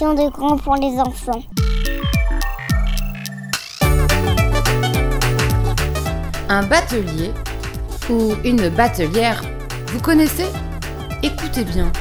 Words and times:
De 0.00 0.28
grands 0.28 0.58
pour 0.58 0.74
les 0.74 0.98
enfants. 0.98 1.40
Un 6.48 6.64
batelier 6.64 7.30
ou 8.10 8.32
une 8.42 8.70
batelière, 8.70 9.40
vous 9.86 10.00
connaissez? 10.00 10.46
Écoutez 11.22 11.62
bien. 11.62 11.92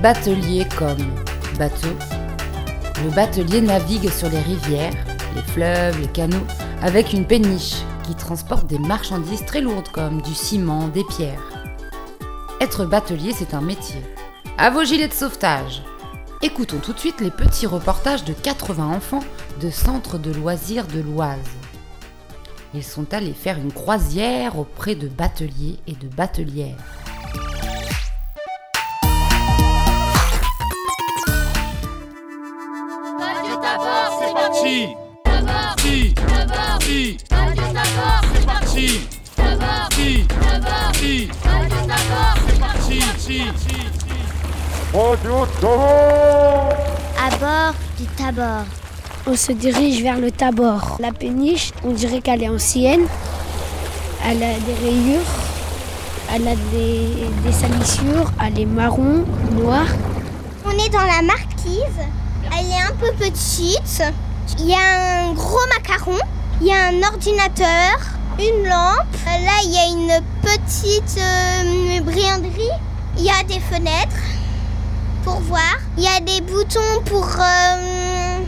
Batelier 0.00 0.64
comme 0.78 1.04
bateau. 1.58 1.88
Le 3.04 3.10
batelier 3.10 3.60
navigue 3.60 4.08
sur 4.08 4.30
les 4.30 4.40
rivières, 4.40 4.94
les 5.34 5.42
fleuves, 5.42 6.00
les 6.00 6.06
canaux, 6.06 6.46
avec 6.82 7.12
une 7.12 7.26
péniche 7.26 7.82
qui 8.06 8.14
transporte 8.14 8.68
des 8.68 8.78
marchandises 8.78 9.44
très 9.44 9.60
lourdes 9.60 9.88
comme 9.88 10.22
du 10.22 10.34
ciment, 10.34 10.86
des 10.86 11.04
pierres. 11.04 11.42
Être 12.60 12.84
batelier, 12.84 13.32
c'est 13.36 13.54
un 13.54 13.60
métier. 13.60 14.00
À 14.56 14.70
vos 14.70 14.84
gilets 14.84 15.08
de 15.08 15.12
sauvetage 15.12 15.82
Écoutons 16.44 16.78
tout 16.78 16.92
de 16.92 16.98
suite 16.98 17.20
les 17.20 17.30
petits 17.30 17.68
reportages 17.68 18.24
de 18.24 18.32
80 18.32 18.84
enfants 18.84 19.22
de 19.60 19.70
centre 19.70 20.18
de 20.18 20.32
loisirs 20.32 20.88
de 20.88 20.98
l'Oise. 20.98 21.38
Ils 22.74 22.82
sont 22.82 23.14
allés 23.14 23.32
faire 23.32 23.58
une 23.58 23.70
croisière 23.70 24.58
auprès 24.58 24.96
de 24.96 25.06
bateliers 25.06 25.78
et 25.86 25.92
de 25.92 26.08
batelières. 26.08 27.01
À 47.18 47.30
bord 47.38 47.74
du 47.98 48.04
Tabor. 48.08 48.64
On 49.26 49.34
se 49.34 49.52
dirige 49.52 50.02
vers 50.02 50.18
le 50.18 50.30
Tabor. 50.30 50.98
La 51.00 51.12
péniche, 51.12 51.70
on 51.82 51.92
dirait 51.92 52.20
qu'elle 52.20 52.42
est 52.42 52.48
ancienne. 52.50 53.06
Elle 54.26 54.42
a 54.42 54.52
des 54.52 54.74
rayures, 54.84 55.24
elle 56.34 56.46
a 56.46 56.54
des, 56.72 57.08
des 57.42 57.52
salissures, 57.52 58.30
elle 58.44 58.60
est 58.60 58.66
marron, 58.66 59.24
noire. 59.52 59.86
On 60.66 60.72
est 60.72 60.90
dans 60.90 60.98
la 60.98 61.22
marquise. 61.22 61.98
Elle 62.54 62.66
est 62.66 62.82
un 62.82 62.94
peu 63.00 63.12
petite. 63.12 64.02
Il 64.58 64.66
y 64.68 64.74
a 64.74 65.24
un 65.24 65.32
gros 65.32 65.66
macaron. 65.74 66.18
Il 66.60 66.66
y 66.66 66.72
a 66.72 66.88
un 66.88 67.02
ordinateur. 67.02 67.98
Une 68.38 68.68
lampe. 68.68 69.06
Là, 69.24 69.56
il 69.64 69.70
y 69.70 69.78
a 69.78 69.86
une 69.86 70.22
petite 70.42 71.18
euh, 71.18 72.00
brillanterie. 72.02 72.76
Il 73.16 73.24
y 73.24 73.30
a 73.30 73.42
des 73.44 73.60
fenêtres 73.60 74.41
pour 75.22 75.40
voir. 75.40 75.78
Il 75.96 76.04
y 76.04 76.06
a 76.06 76.20
des 76.20 76.40
boutons 76.40 77.02
pour, 77.04 77.24
euh, 77.24 78.38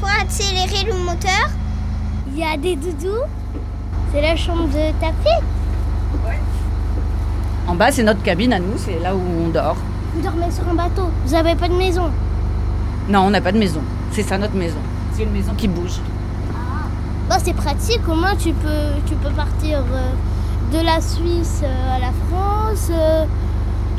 pour 0.00 0.08
accélérer 0.08 0.84
le 0.86 0.94
moteur. 1.04 1.48
Il 2.32 2.38
y 2.38 2.44
a 2.44 2.56
des 2.56 2.76
doudous. 2.76 3.24
C'est 4.12 4.22
la 4.22 4.36
chambre 4.36 4.68
de 4.68 4.92
ta 5.00 5.08
fille. 5.22 5.44
En 7.66 7.74
bas, 7.74 7.92
c'est 7.92 8.02
notre 8.02 8.22
cabine 8.22 8.54
à 8.54 8.58
nous, 8.58 8.78
c'est 8.78 8.98
là 8.98 9.14
où 9.14 9.20
on 9.44 9.48
dort. 9.48 9.76
Vous 10.14 10.22
dormez 10.22 10.50
sur 10.50 10.66
un 10.68 10.74
bateau. 10.74 11.10
Vous 11.26 11.32
n'avez 11.32 11.54
pas 11.54 11.68
de 11.68 11.74
maison. 11.74 12.10
Non, 13.08 13.20
on 13.20 13.30
n'a 13.30 13.42
pas 13.42 13.52
de 13.52 13.58
maison. 13.58 13.80
C'est 14.10 14.22
ça 14.22 14.38
notre 14.38 14.54
maison. 14.54 14.78
C'est 15.12 15.24
une 15.24 15.32
maison 15.32 15.52
qui 15.54 15.68
bouge. 15.68 16.00
Bah, 17.28 17.36
c'est 17.44 17.52
pratique, 17.52 18.00
au 18.08 18.14
moins 18.14 18.34
tu 18.36 18.54
peux, 18.54 18.96
tu 19.06 19.14
peux 19.16 19.30
partir 19.30 19.80
euh, 19.92 20.12
de 20.72 20.82
la 20.82 20.98
Suisse 21.02 21.60
euh, 21.62 21.96
à 21.96 21.98
la 21.98 22.12
France, 22.30 22.88
euh, 22.90 23.24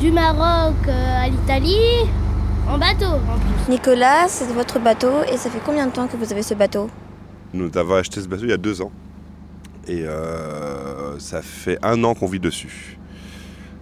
du 0.00 0.10
Maroc 0.10 0.74
euh, 0.88 1.24
à 1.24 1.28
l'Italie, 1.28 1.76
en 2.68 2.78
bateau 2.78 3.04
en 3.06 3.38
plus. 3.38 3.70
Nicolas, 3.72 4.28
c'est 4.28 4.46
votre 4.52 4.78
bateau 4.80 5.22
et 5.30 5.36
ça 5.36 5.50
fait 5.50 5.60
combien 5.64 5.86
de 5.86 5.92
temps 5.92 6.06
que 6.06 6.16
vous 6.16 6.32
avez 6.32 6.42
ce 6.42 6.54
bateau? 6.54 6.88
Nous 7.52 7.70
avons 7.76 7.94
acheté 7.96 8.20
ce 8.20 8.26
bateau 8.28 8.44
il 8.44 8.50
y 8.50 8.54
a 8.54 8.56
deux 8.56 8.80
ans. 8.80 8.92
Et 9.86 10.02
euh, 10.04 11.18
ça 11.18 11.42
fait 11.42 11.78
un 11.82 12.02
an 12.04 12.14
qu'on 12.14 12.26
vit 12.26 12.38
dessus. 12.40 12.96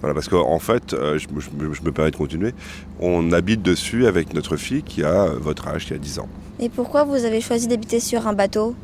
Voilà, 0.01 0.15
parce 0.15 0.29
qu'en 0.29 0.49
en 0.49 0.59
fait, 0.59 0.93
euh, 0.95 1.19
je, 1.19 1.29
me- 1.29 1.41
je 1.41 1.51
me- 1.51 1.75
je 1.75 1.83
me 1.83 1.91
permets 1.93 2.11
de 2.13 2.17
continuer, 2.17 2.55
on 3.01 3.33
habite 3.33 3.63
dessus 3.63 4.07
avec 4.07 4.33
notre 4.33 4.57
fille 4.57 4.83
qui 4.83 5.03
a 5.05 5.27
votre 5.27 5.69
âge, 5.69 5.87
qui 5.87 5.95
a 5.95 5.99
10 5.99 6.19
ans. 6.21 6.29
Et 6.61 6.69
pourquoi 6.69 7.05
vous 7.05 7.25
avez 7.25 7.41
choisi 7.41 7.67
d'habiter 7.69 8.01
sur 8.01 8.27
un 8.27 8.33
bateau? 8.33 8.75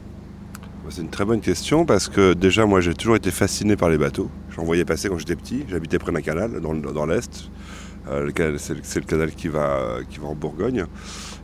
C'est 0.91 1.01
une 1.01 1.09
très 1.09 1.25
bonne 1.25 1.41
question 1.41 1.87
parce 1.87 2.09
que 2.09 2.34
déjà, 2.34 2.66
moi, 2.66 2.81
j'ai 2.81 2.95
toujours 2.95 3.16
été 3.16 3.31
fasciné 3.31 3.75
par 3.77 3.89
les 3.89 3.97
bateaux. 3.97 4.28
J'en 4.56 4.65
voyais 4.65 4.84
passer 4.84 5.09
quand 5.09 5.19
j'étais 5.19 5.37
petit. 5.37 5.65
J'habitais 5.69 5.98
près 5.98 6.12
d'un 6.12 6.20
canal 6.20 6.60
dans, 6.60 6.75
dans 6.75 7.06
l'Est. 7.06 7.50
Euh, 8.09 8.31
c'est, 8.59 8.98
le- 9.00 9.06
canal 9.06 9.32
qui 9.32 9.48
va, 9.48 9.97
qui 10.10 10.19
va 10.19 10.26
en 10.26 10.34
Bourgogne. 10.34 10.84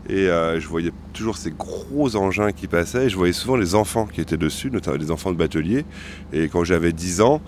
Et 0.09 0.29
euh, 0.29 0.61
je 0.61 0.69
voyais 0.69 0.93
toujours 1.13 1.37
ces 1.39 1.51
gros 1.51 2.15
engins 2.17 2.53
qui 2.53 2.67
passaient. 2.67 3.07
Et 3.07 3.09
je 3.09 3.17
voyais 3.17 3.33
souvent 3.33 3.57
les 3.57 3.75
enfants 3.75 4.07
qui 4.07 4.21
étaient 4.21 4.37
dessus, 4.37 4.71
notamment 4.71 4.99
les 4.99 5.11
enfants 5.11 5.33
de 5.33 5.37
batelier. 5.39 5.85
Et 6.33 6.49
quand 6.49 6.65
j'avais 6.65 6.93
10 6.93 7.21
ans, 7.23 7.41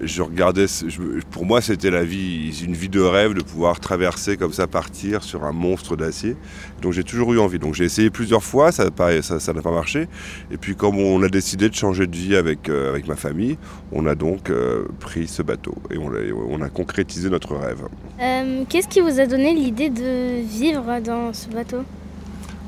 je 0.00 0.22
regardais. 0.22 0.66
je 0.66 1.00
pour 1.30 1.44
moi, 1.44 1.60
c'était 1.60 1.90
la 1.90 2.04
vie, 2.04 2.62
une 2.64 2.74
vie 2.74 2.88
de 2.88 3.00
rêve 3.00 3.34
de 3.34 3.42
pouvoir 3.42 3.80
traverser 3.80 4.36
comme 4.36 4.52
ça, 4.52 4.66
partir 4.66 5.22
sur 5.22 5.44
un 5.44 5.52
monstre 5.52 5.96
d'acier. 5.96 6.36
Donc 6.82 6.92
j'ai 6.92 7.04
toujours 7.04 7.32
eu 7.32 7.38
envie. 7.38 7.58
Donc 7.58 7.74
j'ai 7.74 7.84
essayé 7.84 8.10
plusieurs 8.10 8.42
fois, 8.42 8.72
ça 8.72 8.84
n'a 8.84 8.90
pas, 8.90 9.20
ça, 9.22 9.40
ça 9.40 9.52
n'a 9.52 9.62
pas 9.62 9.72
marché. 9.72 10.08
Et 10.50 10.56
puis 10.56 10.76
comme 10.76 10.98
on 10.98 11.22
a 11.22 11.28
décidé 11.28 11.68
de 11.68 11.74
changer 11.74 12.06
de 12.06 12.16
vie 12.16 12.36
avec, 12.36 12.68
euh, 12.68 12.90
avec 12.90 13.06
ma 13.06 13.16
famille, 13.16 13.58
on 13.92 14.06
a 14.06 14.14
donc 14.14 14.50
euh, 14.50 14.84
pris 14.98 15.28
ce 15.28 15.42
bateau 15.42 15.74
et 15.90 15.98
on, 15.98 16.62
a 16.62 16.68
concrétisé 16.68 17.30
notre 17.30 17.56
rêve. 17.56 17.82
Euh, 18.20 18.64
Qu'est-ce 18.68 18.88
qui 18.88 19.00
vous 19.00 19.18
a 19.18 19.26
donné 19.26 19.54
l'idée 19.54 19.88
de 19.88 20.42
vivre 20.42 21.00
dans 21.02 21.32
ce 21.32 21.48
bateau? 21.48 21.82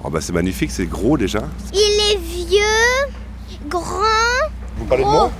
Oh 0.04 0.10
bah 0.10 0.20
c'est 0.20 0.32
magnifique, 0.32 0.70
c'est 0.70 0.86
gros 0.86 1.16
déjà. 1.16 1.42
Il 1.72 2.14
est 2.14 2.18
vieux, 2.18 3.68
grand. 3.68 4.50
Vous 4.78 4.86
parlez 4.86 5.04
de 5.04 5.08
moi? 5.08 5.30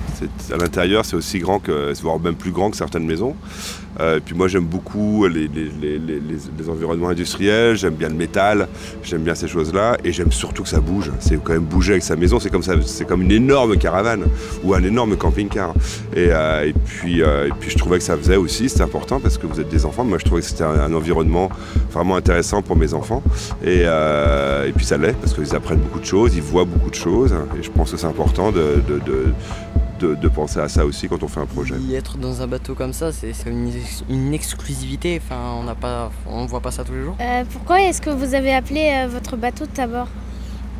À 0.51 0.57
l'intérieur, 0.57 1.05
c'est 1.05 1.15
aussi 1.15 1.39
grand 1.39 1.59
que, 1.59 1.93
voire 2.01 2.19
même 2.19 2.35
plus 2.35 2.51
grand 2.51 2.71
que 2.71 2.77
certaines 2.77 3.05
maisons. 3.05 3.35
Euh, 3.99 4.17
et 4.17 4.19
puis 4.19 4.35
moi, 4.35 4.47
j'aime 4.47 4.65
beaucoup 4.65 5.27
les, 5.27 5.49
environnements 6.67 7.09
industriels, 7.09 7.75
j'aime 7.75 7.95
bien 7.95 8.09
le 8.09 8.15
métal, 8.15 8.67
j'aime 9.03 9.21
bien 9.21 9.35
ces 9.35 9.47
choses-là, 9.47 9.97
et 10.03 10.11
j'aime 10.11 10.31
surtout 10.31 10.63
que 10.63 10.69
ça 10.69 10.79
bouge. 10.79 11.11
C'est 11.19 11.41
quand 11.43 11.53
même 11.53 11.63
bouger 11.63 11.93
avec 11.93 12.03
sa 12.03 12.15
maison, 12.15 12.39
c'est 12.39 12.49
comme 12.49 12.63
ça, 12.63 12.73
c'est 12.85 13.05
comme 13.05 13.21
une 13.21 13.31
énorme 13.31 13.77
caravane 13.77 14.25
ou 14.63 14.73
un 14.73 14.83
énorme 14.83 15.15
camping-car. 15.15 15.73
Et, 16.15 16.27
euh, 16.29 16.71
puis, 16.85 17.21
euh, 17.21 17.47
et 17.47 17.51
puis 17.59 17.69
je 17.69 17.77
trouvais 17.77 17.97
que 17.97 18.03
ça 18.03 18.17
faisait 18.17 18.37
aussi, 18.37 18.69
c'est 18.69 18.81
important 18.81 19.19
parce 19.19 19.37
que 19.37 19.45
vous 19.45 19.59
êtes 19.59 19.69
des 19.69 19.85
enfants. 19.85 20.03
Moi, 20.03 20.17
je 20.17 20.25
trouvais 20.25 20.41
que 20.41 20.47
c'était 20.47 20.63
un, 20.63 20.93
environnement 20.93 21.49
vraiment 21.91 22.15
intéressant 22.15 22.61
pour 22.61 22.75
mes 22.75 22.93
enfants. 22.93 23.23
Et, 23.63 23.85
puis 24.75 24.85
ça 24.85 24.97
l'est 24.97 25.13
parce 25.13 25.33
qu'ils 25.33 25.55
apprennent 25.55 25.79
beaucoup 25.79 25.99
de 25.99 26.05
choses, 26.05 26.35
ils 26.35 26.41
voient 26.41 26.65
beaucoup 26.65 26.89
de 26.89 26.95
choses, 26.95 27.33
et 27.59 27.63
je 27.63 27.69
pense 27.69 27.91
que 27.91 27.97
c'est 27.97 28.07
important 28.07 28.51
de, 28.51 28.81
de, 29.99 30.15
de 30.15 30.27
penser 30.27 30.59
à 30.59 30.67
ça 30.69 30.85
aussi 30.85 31.07
quand 31.07 31.21
on 31.23 31.27
fait 31.27 31.39
un 31.39 31.45
projet. 31.45 31.75
Y 31.75 31.95
être 31.95 32.17
dans 32.17 32.41
un 32.41 32.47
bateau 32.47 32.73
comme 32.75 32.93
ça, 32.93 33.11
c'est 33.11 33.33
une, 33.45 33.67
ex- 33.69 34.03
une 34.09 34.33
exclusivité. 34.33 35.19
Enfin, 35.23 35.55
on 35.59 35.63
n'a 35.63 35.75
pas, 35.75 36.11
on 36.27 36.45
voit 36.45 36.61
pas 36.61 36.71
ça 36.71 36.83
tous 36.83 36.93
les 36.93 37.03
jours. 37.03 37.15
Euh, 37.21 37.43
Pourquoi 37.51 37.81
est-ce 37.81 38.01
que 38.01 38.09
vous 38.09 38.33
avez 38.33 38.53
appelé 38.53 38.91
euh, 38.93 39.07
votre 39.07 39.37
bateau 39.37 39.65
Tabor? 39.65 40.07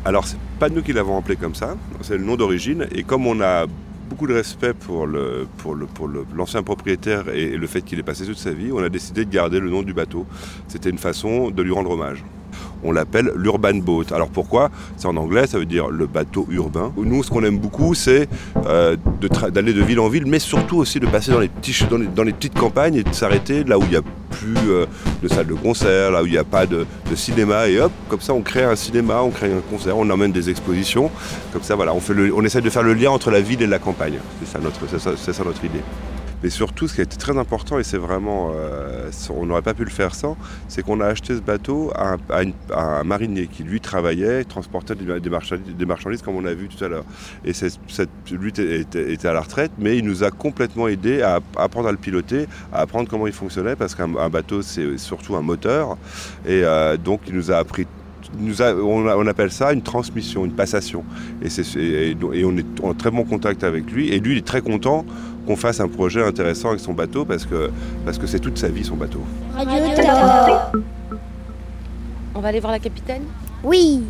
Alors, 0.04 0.26
c'est 0.26 0.38
pas 0.58 0.68
nous 0.68 0.82
qui 0.82 0.92
l'avons 0.92 1.18
appelé 1.18 1.36
comme 1.36 1.54
ça, 1.54 1.76
c'est 2.02 2.18
le 2.18 2.24
nom 2.24 2.36
d'origine. 2.36 2.86
Et 2.92 3.02
comme 3.04 3.26
on 3.26 3.40
a 3.40 3.66
beaucoup 4.10 4.26
de 4.26 4.34
respect 4.34 4.74
pour 4.74 5.06
le 5.06 5.46
pour 5.58 5.74
le 5.74 5.86
pour 5.86 6.08
le- 6.08 6.26
l'ancien 6.36 6.62
propriétaire 6.62 7.24
et, 7.32 7.44
et 7.44 7.56
le 7.56 7.66
fait 7.66 7.80
qu'il 7.80 7.98
ait 7.98 8.02
passé 8.02 8.26
toute 8.26 8.36
sa 8.36 8.50
vie, 8.52 8.70
on 8.70 8.82
a 8.82 8.90
décidé 8.90 9.24
de 9.24 9.30
garder 9.30 9.60
le 9.60 9.70
nom 9.70 9.82
du 9.82 9.94
bateau. 9.94 10.26
C'était 10.68 10.90
une 10.90 10.98
façon 10.98 11.50
de 11.50 11.62
lui 11.62 11.72
rendre 11.72 11.90
hommage. 11.90 12.22
On 12.84 12.92
l'appelle 12.92 13.32
l'urban 13.36 13.74
boat. 13.74 14.04
Alors 14.12 14.28
pourquoi? 14.28 14.70
C'est 14.96 15.06
en 15.06 15.16
anglais, 15.16 15.46
ça 15.46 15.58
veut 15.58 15.64
dire 15.64 15.88
le 15.88 16.06
bateau 16.06 16.46
urbain. 16.50 16.92
Nous, 16.96 17.22
ce 17.22 17.30
qu'on 17.30 17.42
aime 17.44 17.58
beaucoup, 17.58 17.94
c'est 17.94 18.28
euh, 18.66 18.96
d'aller 19.52 19.72
de 19.72 19.82
ville 19.82 20.00
en 20.00 20.08
ville, 20.08 20.26
mais 20.26 20.38
surtout 20.38 20.76
aussi 20.76 21.00
de 21.00 21.06
passer 21.06 21.32
dans 21.32 21.40
les, 21.40 21.48
petites 21.48 22.58
campagnes 22.58 22.96
et 22.96 23.02
de 23.02 23.12
s'arrêter 23.12 23.64
là 23.64 23.78
où 23.78 23.82
il 23.82 23.90
n'y 23.90 23.96
a 23.96 24.02
plus 24.30 24.70
euh, 24.70 24.86
de 25.22 25.28
salle 25.28 25.46
de 25.46 25.54
concert, 25.54 26.10
là 26.10 26.22
où 26.22 26.26
il 26.26 26.32
n'y 26.32 26.38
a 26.38 26.44
pas 26.44 26.66
de, 26.66 26.86
cinéma. 27.14 27.68
Et 27.68 27.80
hop, 27.80 27.92
comme 28.08 28.20
ça, 28.20 28.34
on 28.34 28.42
crée 28.42 28.64
un 28.64 28.76
cinéma, 28.76 29.22
on 29.22 29.30
crée 29.30 29.52
un 29.52 29.60
concert, 29.70 29.96
on 29.96 30.08
emmène 30.10 30.32
des 30.32 30.50
expositions. 30.50 31.10
Comme 31.52 31.62
ça, 31.62 31.76
voilà, 31.76 31.94
on, 31.94 32.44
essaie 32.44 32.60
de 32.60 32.70
faire 32.70 32.82
le 32.82 32.94
lien 32.94 33.10
entre 33.10 33.30
la 33.30 33.40
ville 33.40 33.62
et 33.62 33.66
la 33.66 33.78
campagne. 33.78 34.18
C'est 34.44 35.32
ça 35.32 35.44
notre 35.44 35.64
idée. 35.64 35.80
Mais 36.42 36.50
surtout, 36.50 36.88
ce 36.88 36.94
qui 36.94 37.00
a 37.00 37.04
été 37.04 37.16
très 37.16 37.36
important, 37.38 37.78
et 37.78 37.84
c'est 37.84 37.98
vraiment, 37.98 38.52
euh, 38.54 39.10
on 39.30 39.46
n'aurait 39.46 39.62
pas 39.62 39.74
pu 39.74 39.84
le 39.84 39.90
faire 39.90 40.14
sans, 40.14 40.36
c'est 40.68 40.82
qu'on 40.82 41.00
a 41.00 41.06
acheté 41.06 41.34
ce 41.34 41.40
bateau 41.40 41.90
à 41.94 42.16
un, 42.30 43.04
marinier 43.04 43.46
qui 43.46 43.62
lui 43.62 43.80
travaillait, 43.80 44.44
transportait 44.44 44.94
des, 44.94 45.30
marchandises, 45.30 46.22
comme 46.22 46.36
on 46.36 46.44
a 46.44 46.54
vu 46.54 46.68
tout 46.68 46.82
à 46.84 46.88
l'heure. 46.88 47.04
Et 47.44 47.52
lui 48.32 48.50
était, 48.50 49.28
à 49.28 49.32
la 49.32 49.40
retraite, 49.40 49.72
mais 49.78 49.96
il 49.96 50.04
nous 50.04 50.24
a 50.24 50.30
complètement 50.30 50.88
aidé 50.88 51.22
à 51.22 51.40
apprendre 51.56 51.88
à 51.88 51.92
le 51.92 51.98
piloter, 51.98 52.46
à 52.72 52.80
apprendre 52.80 53.08
comment 53.08 53.26
il 53.26 53.32
fonctionnait, 53.32 53.76
parce 53.76 53.94
qu'un 53.94 54.14
un 54.16 54.28
bateau 54.28 54.62
c'est 54.62 54.98
surtout 54.98 55.36
un 55.36 55.42
moteur, 55.42 55.96
et 56.46 56.62
euh, 56.62 56.96
donc 56.96 57.22
il 57.26 57.34
nous 57.34 57.50
a 57.50 57.56
appris. 57.56 57.86
nous 58.38 58.60
on, 58.60 59.26
appelle 59.26 59.50
ça 59.50 59.72
une 59.72 59.82
transmission, 59.82 60.44
une 60.44 60.52
passation. 60.52 61.04
Et- 61.42 62.10
et 62.10 62.44
on 62.44 62.56
est 62.56 62.80
en 62.82 62.94
très 62.94 63.10
bon 63.10 63.24
contact 63.24 63.64
avec 63.64 63.90
lui. 63.90 64.08
Et 64.08 64.20
lui, 64.20 64.32
il 64.32 64.38
est 64.38 64.46
très 64.46 64.60
content 64.60 65.04
qu'on 65.46 65.56
fasse 65.56 65.80
un 65.80 65.88
projet 65.88 66.24
intéressant 66.24 66.68
avec 66.68 66.80
son 66.80 66.92
bateau 66.92 67.24
parce 67.24 67.44
que 67.44 67.70
parce 68.04 68.18
que 68.18 68.26
c'est 68.26 68.40
toute 68.40 68.58
sa 68.58 68.68
vie 68.68 68.84
son 68.84 68.96
bateau. 68.96 69.20
On 72.34 72.40
va 72.40 72.48
aller 72.48 72.60
voir 72.60 72.72
la 72.72 72.78
capitaine? 72.78 73.22
Oui. 73.62 74.02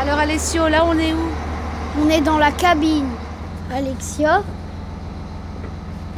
Alors 0.00 0.18
Alessio, 0.18 0.68
là 0.68 0.84
on 0.86 0.98
est 0.98 1.12
où? 1.12 1.28
On 2.02 2.08
est 2.10 2.20
dans 2.20 2.38
la 2.38 2.52
cabine. 2.52 3.06
Alexia, 3.72 4.42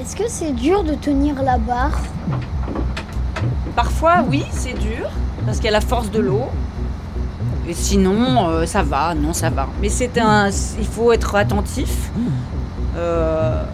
est-ce 0.00 0.14
que 0.14 0.28
c'est 0.28 0.52
dur 0.52 0.84
de 0.84 0.94
tenir 0.94 1.42
la 1.42 1.58
barre? 1.58 1.98
Parfois, 3.74 4.24
oui, 4.28 4.44
c'est 4.50 4.74
dur, 4.74 5.10
parce 5.44 5.58
qu'il 5.58 5.66
y 5.66 5.68
a 5.68 5.72
la 5.72 5.80
force 5.80 6.10
de 6.10 6.20
l'eau. 6.20 6.44
Et 7.68 7.74
sinon, 7.74 8.48
euh, 8.48 8.66
ça 8.66 8.82
va, 8.82 9.14
non, 9.14 9.32
ça 9.32 9.50
va. 9.50 9.68
Mais 9.80 9.88
c'est 9.88 10.18
un, 10.18 10.50
il 10.78 10.86
faut 10.86 11.12
être 11.12 11.34
attentif. 11.34 12.10
Euh, 12.96 13.64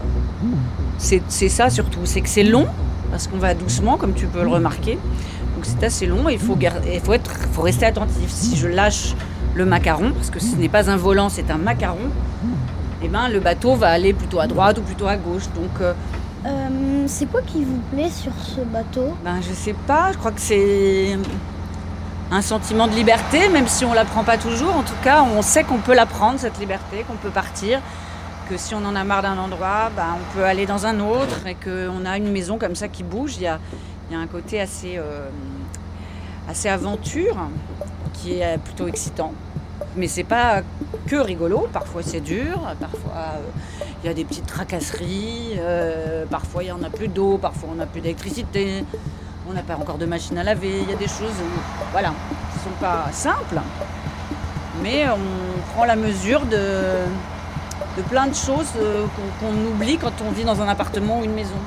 c'est 0.99 1.49
ça 1.49 1.69
surtout, 1.69 2.01
c'est 2.05 2.21
que 2.21 2.29
c'est 2.29 2.45
long, 2.45 2.67
parce 3.11 3.27
qu'on 3.27 3.39
va 3.39 3.55
doucement, 3.55 3.97
comme 3.97 4.15
tu 4.15 4.27
peux 4.27 4.43
le 4.43 4.49
remarquer. 4.49 4.99
Donc 5.55 5.65
c'est 5.65 5.85
assez 5.85 6.07
long 6.07 6.29
il 6.29 6.39
faut 6.39 6.57
rester 7.63 7.87
attentif. 7.87 8.29
Si 8.31 8.57
je 8.57 8.69
lâche 8.69 9.15
le 9.55 9.65
macaron, 9.65 10.13
parce 10.13 10.31
que 10.31 10.41
ce 10.41 10.57
n'est 10.57 10.69
pas 10.69 10.91
un 10.91 10.97
volant, 10.97 11.29
c'est 11.29 11.51
un 11.51 11.59
macaron, 11.59 12.11
eh 13.05 13.09
ben, 13.09 13.29
le 13.29 13.41
bateau 13.41 13.75
va 13.75 13.89
aller 13.89 14.13
plutôt 14.13 14.41
à 14.41 14.47
droite 14.47 14.79
ou 14.79 14.83
plutôt 14.83 15.07
à 15.07 15.17
gauche. 15.17 15.45
Donc 15.55 15.81
euh, 15.81 15.93
Euh, 16.45 17.05
C'est 17.07 17.27
quoi 17.27 17.41
qui 17.43 17.65
vous 17.65 17.81
plaît 17.93 18.11
sur 18.11 18.33
ce 18.43 18.61
bateau? 18.63 19.15
Ben, 19.25 19.41
je 19.41 19.53
sais 19.53 19.75
pas, 19.87 20.13
je 20.13 20.19
crois 20.19 20.33
que 20.33 20.41
c'est 20.41 21.17
un 22.31 22.43
sentiment 22.43 22.89
de 22.89 22.95
liberté, 22.95 23.49
même 23.49 23.69
si 23.69 23.85
on 23.85 23.93
la 23.93 24.05
prend 24.05 24.25
pas 24.25 24.39
toujours. 24.39 24.75
En 24.75 24.83
tout 24.83 25.01
cas, 25.05 25.23
on 25.23 25.43
sait 25.43 25.65
qu'on 25.65 25.79
peut 25.79 25.95
la 25.95 26.07
prendre, 26.07 26.39
cette 26.41 26.59
liberté, 26.59 27.05
qu'on 27.07 27.17
peut 27.17 27.31
partir, 27.31 27.81
que 28.49 28.57
si 28.57 28.75
on 28.75 28.85
en 28.85 28.97
a 28.97 29.05
marre 29.05 29.23
d'un 29.23 29.39
endroit, 29.39 29.91
ben, 29.95 30.17
on 30.17 30.35
peut 30.37 30.45
aller 30.45 30.67
dans 30.67 30.85
un 30.87 30.99
autre, 31.01 31.47
et 31.47 31.55
qu'on 31.55 32.05
a 32.07 32.17
une 32.17 32.33
maison 32.33 32.59
comme 32.59 32.75
ça 32.75 32.89
qui 32.89 33.03
bouge. 33.05 33.37
Il 33.37 33.43
y 33.43 33.47
a, 33.47 33.59
il 34.11 34.17
y 34.17 34.19
a 34.19 34.21
un 34.21 34.27
côté 34.27 34.61
assez, 34.61 34.97
euh, 34.97 35.29
assez 36.49 36.69
aventure 36.69 37.37
qui 38.15 38.41
est 38.41 38.59
plutôt 38.59 38.89
excitant. 38.89 39.33
Mais 39.97 40.09
c'est 40.09 40.25
pas 40.25 40.63
que 41.07 41.17
rigolo, 41.17 41.69
parfois 41.73 42.03
c'est 42.03 42.21
dur, 42.21 42.61
parfois 42.81 43.13
euh, 43.17 43.41
il 44.03 44.07
y 44.07 44.11
a 44.11 44.15
des 44.15 44.25
petites 44.25 44.47
tracasseries, 44.47 45.57
euh, 45.59 46.25
parfois 46.31 46.63
il 46.63 46.69
y 46.69 46.73
en 46.73 46.83
a 46.83 46.89
plus 46.89 47.09
d'eau, 47.09 47.37
parfois 47.37 47.71
on 47.73 47.75
n'a 47.77 47.87
plus 47.87 48.01
d'électricité, 48.01 48.85
on 49.49 49.53
n'a 49.53 49.63
pas 49.63 49.75
encore 49.77 49.99
de 49.99 50.07
machine 50.07 50.39
à 50.39 50.45
laver, 50.45 50.81
il 50.81 50.89
y 50.89 50.93
a 50.93 50.97
des 50.97 51.09
choses 51.09 51.35
voilà, 51.91 52.15
qui 52.53 52.59
sont 52.61 52.77
pas 52.81 53.09
simples, 53.13 53.61
mais 54.83 55.07
on 55.11 55.73
prend 55.75 55.85
la 55.85 55.97
mesure 55.97 56.47
de, 56.47 57.05
de 57.99 58.03
plein 58.09 58.29
de 58.29 58.35
choses 58.35 58.73
euh, 58.79 59.05
qu'on 59.41 59.47
qu'on 59.47 59.55
oublie 59.73 59.99
quand 59.99 60.13
on 60.27 60.31
vit 60.31 60.45
dans 60.45 60.63
un 60.63 60.69
appartement 60.69 61.21
ou 61.21 61.25
une 61.25 61.35
maison. 61.35 61.61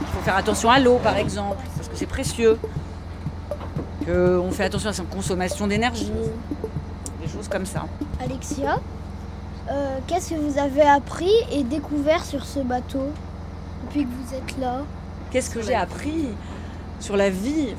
Il 0.00 0.06
faut 0.08 0.20
faire 0.24 0.36
attention 0.36 0.70
à 0.70 0.80
l'eau 0.80 0.98
par 1.02 1.16
exemple, 1.16 1.62
parce 1.76 1.88
que 1.88 1.96
c'est 1.96 2.06
précieux. 2.06 2.58
On 4.08 4.50
fait 4.50 4.64
attention 4.64 4.90
à 4.90 4.92
sa 4.92 5.04
consommation 5.04 5.68
d'énergie, 5.68 6.10
choses 7.32 7.48
comme 7.48 7.66
ça. 7.66 7.84
Alexia, 8.22 8.78
euh, 9.70 9.98
qu'est-ce 10.06 10.30
que 10.30 10.34
vous 10.34 10.58
avez 10.58 10.82
appris 10.82 11.30
et 11.50 11.62
découvert 11.64 12.24
sur 12.24 12.44
ce 12.44 12.60
bateau 12.60 13.06
depuis 13.86 14.04
que 14.04 14.08
vous 14.10 14.34
êtes 14.34 14.58
là? 14.58 14.82
Qu'est-ce 15.30 15.50
que 15.50 15.62
j'ai 15.62 15.74
appris 15.74 16.28
sur 17.00 17.16
la 17.16 17.30
vie? 17.30 17.74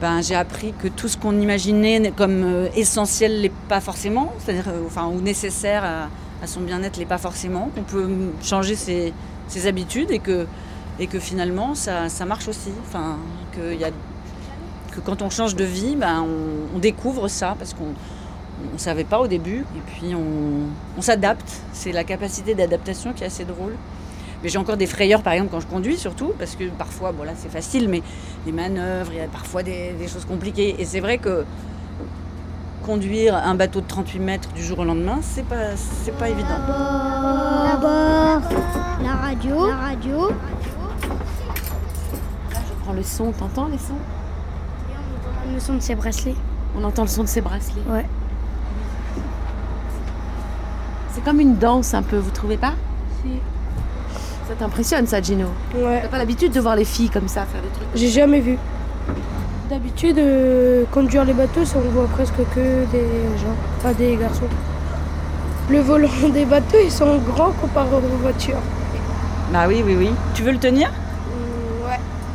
Ben, 0.00 0.22
J'ai 0.22 0.34
appris 0.34 0.72
que 0.72 0.88
tout 0.88 1.08
ce 1.08 1.18
qu'on 1.18 1.38
imaginait 1.38 2.10
comme 2.16 2.42
euh, 2.42 2.68
essentiel 2.74 3.42
l'est 3.42 3.52
pas 3.68 3.80
forcément, 3.80 4.32
c'est-à-dire 4.38 4.68
euh, 4.68 4.82
enfin, 4.86 5.06
ou 5.08 5.20
nécessaire 5.20 5.84
à, 5.84 6.08
à 6.42 6.46
son 6.46 6.62
bien-être 6.62 6.96
l'est 6.96 7.04
pas 7.04 7.18
forcément, 7.18 7.68
qu'on 7.74 7.82
peut 7.82 8.06
mm, 8.06 8.32
changer 8.42 8.76
ses, 8.76 9.12
ses 9.46 9.66
habitudes 9.66 10.10
et 10.10 10.18
que, 10.20 10.46
et 10.98 11.06
que 11.06 11.18
finalement 11.18 11.74
ça, 11.74 12.08
ça 12.08 12.24
marche 12.24 12.48
aussi. 12.48 12.70
Enfin, 12.86 13.18
que, 13.52 13.74
y 13.74 13.84
a, 13.84 13.90
que 14.90 15.00
quand 15.00 15.22
on 15.22 15.30
change 15.30 15.54
de 15.56 15.64
vie, 15.64 15.96
ben, 15.96 16.22
on, 16.22 16.76
on 16.76 16.78
découvre 16.78 17.28
ça 17.28 17.54
parce 17.58 17.74
qu'on 17.74 17.94
on 18.70 18.74
ne 18.74 18.78
savait 18.78 19.04
pas 19.04 19.18
au 19.20 19.26
début 19.26 19.64
et 19.76 19.80
puis 19.86 20.14
on, 20.14 20.68
on 20.98 21.02
s'adapte. 21.02 21.62
C'est 21.72 21.92
la 21.92 22.04
capacité 22.04 22.54
d'adaptation 22.54 23.12
qui 23.12 23.22
est 23.22 23.26
assez 23.26 23.44
drôle. 23.44 23.74
Mais 24.42 24.48
j'ai 24.48 24.58
encore 24.58 24.76
des 24.78 24.86
frayeurs, 24.86 25.22
par 25.22 25.34
exemple, 25.34 25.50
quand 25.52 25.60
je 25.60 25.66
conduis, 25.66 25.98
surtout, 25.98 26.32
parce 26.38 26.56
que 26.56 26.64
parfois, 26.70 27.12
bon 27.12 27.24
là, 27.24 27.32
c'est 27.36 27.50
facile, 27.50 27.88
mais 27.88 28.02
les 28.46 28.52
manœuvres, 28.52 29.12
il 29.12 29.18
y 29.18 29.20
a 29.20 29.26
parfois 29.26 29.62
des, 29.62 29.92
des 29.98 30.08
choses 30.08 30.24
compliquées. 30.24 30.76
Et 30.78 30.84
c'est 30.86 31.00
vrai 31.00 31.18
que 31.18 31.44
conduire 32.84 33.34
un 33.34 33.54
bateau 33.54 33.82
de 33.82 33.86
38 33.86 34.18
mètres 34.18 34.52
du 34.52 34.62
jour 34.62 34.78
au 34.78 34.84
lendemain, 34.84 35.18
c'est 35.20 35.44
pas, 35.44 35.76
c'est 35.76 36.16
pas 36.16 36.30
évident. 36.30 36.48
D'abord, 37.64 38.40
la 39.02 39.14
radio. 39.14 39.68
La 39.68 39.76
radio. 39.76 40.30
Je 42.52 42.84
prends 42.84 42.94
le 42.94 43.02
son, 43.02 43.32
t'entends 43.32 43.68
les 43.68 43.78
sons? 43.78 43.94
Le 45.52 45.58
son 45.60 45.74
de 45.74 45.80
ses 45.80 45.94
bracelets. 45.94 46.34
On 46.78 46.84
entend 46.84 47.02
le 47.02 47.08
son 47.08 47.22
de 47.22 47.28
ses 47.28 47.40
bracelets. 47.40 47.82
Ouais. 47.88 48.06
C'est 51.12 51.24
comme 51.24 51.40
une 51.40 51.56
danse 51.56 51.94
un 51.94 52.02
peu, 52.02 52.16
vous 52.16 52.30
trouvez 52.30 52.56
pas? 52.56 52.74
Si. 53.22 53.30
Ça 54.48 54.54
t'impressionne 54.58 55.06
ça, 55.06 55.20
Gino? 55.20 55.46
Ouais. 55.74 56.00
T'as 56.02 56.08
pas 56.08 56.18
l'habitude 56.18 56.52
de 56.52 56.60
voir 56.60 56.76
les 56.76 56.84
filles 56.84 57.10
comme 57.10 57.28
ça 57.28 57.44
faire 57.46 57.62
des 57.62 57.68
trucs 57.68 57.88
J'ai 57.94 58.08
jamais 58.08 58.40
vu. 58.40 58.58
D'habitude, 59.68 60.18
euh, 60.18 60.84
conduire 60.90 61.24
les 61.24 61.32
bateaux, 61.32 61.64
ça, 61.64 61.76
on 61.78 61.88
voit 61.90 62.08
presque 62.08 62.34
que 62.54 62.84
des 62.90 63.38
gens, 63.38 63.54
pas 63.82 63.94
des 63.94 64.16
garçons. 64.16 64.48
Le 65.70 65.80
volant 65.80 66.08
des 66.32 66.44
bateaux, 66.44 66.78
ils 66.82 66.90
sont 66.90 67.18
grands 67.18 67.52
comparé 67.52 67.94
aux 67.94 68.18
voitures. 68.22 68.58
Bah 69.52 69.66
oui, 69.68 69.82
oui, 69.84 69.96
oui. 69.98 70.10
Tu 70.34 70.42
veux 70.42 70.52
le 70.52 70.58
tenir? 70.58 70.90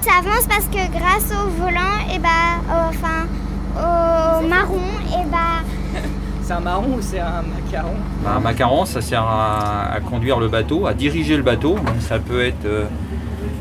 Ça 0.05 0.17
avance 0.19 0.45
parce 0.47 0.65
que 0.65 0.91
grâce 0.91 1.31
au 1.31 1.49
volant, 1.49 1.97
et 2.13 2.19
bah, 2.19 2.29
au- 2.69 2.89
enfin, 2.89 3.25
au 3.75 4.47
marron, 4.47 4.79
et 5.09 5.25
bah, 5.31 5.63
C'est 6.43 6.53
un 6.53 6.59
marron 6.59 6.97
ou 6.97 7.01
c'est 7.01 7.19
un 7.19 7.41
macaron 7.41 7.95
Bah, 8.23 8.33
un 8.37 8.39
macaron, 8.39 8.85
ça 8.85 9.01
sert 9.01 9.23
à, 9.23 9.93
à 9.93 9.99
conduire 10.01 10.39
le 10.39 10.47
bateau, 10.47 10.85
à 10.85 10.93
diriger 10.93 11.35
le 11.37 11.43
bateau. 11.43 11.73
Donc 11.73 11.95
ça 12.07 12.19
peut 12.19 12.45
être, 12.45 12.65
euh, 12.65 12.85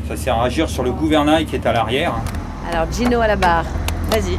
ça 0.07 0.15
sert 0.15 0.37
à 0.39 0.45
agir 0.45 0.69
sur 0.69 0.83
le 0.83 0.91
gouvernail 0.91 1.45
qui 1.47 1.55
est 1.55 1.65
à 1.65 1.73
l'arrière. 1.73 2.13
Alors, 2.71 2.85
Gino 2.91 3.19
à 3.21 3.27
la 3.27 3.35
barre. 3.35 3.65
Vas-y. 4.11 4.37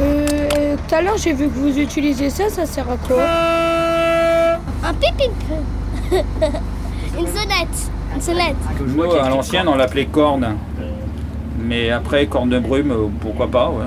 Euh, 0.00 0.76
tout 0.88 0.94
à 0.94 1.02
l'heure, 1.02 1.16
j'ai 1.16 1.32
vu 1.32 1.48
que 1.48 1.54
vous 1.58 1.78
utilisiez 1.78 2.30
ça, 2.30 2.48
ça 2.50 2.66
sert 2.66 2.84
à 2.90 2.96
quoi? 2.96 3.16
Pipip. 5.00 5.32
Une 7.18 7.26
sonnette. 7.26 7.90
Une 8.14 8.20
sonnette. 8.20 8.56
Nous, 8.86 9.02
à 9.14 9.28
l'ancienne, 9.28 9.68
on 9.68 9.74
l'appelait 9.76 10.06
corne. 10.06 10.56
Mais 11.58 11.90
après, 11.90 12.26
corne 12.26 12.50
de 12.50 12.58
brume, 12.58 12.94
pourquoi 13.20 13.48
pas, 13.50 13.70
ouais. 13.70 13.86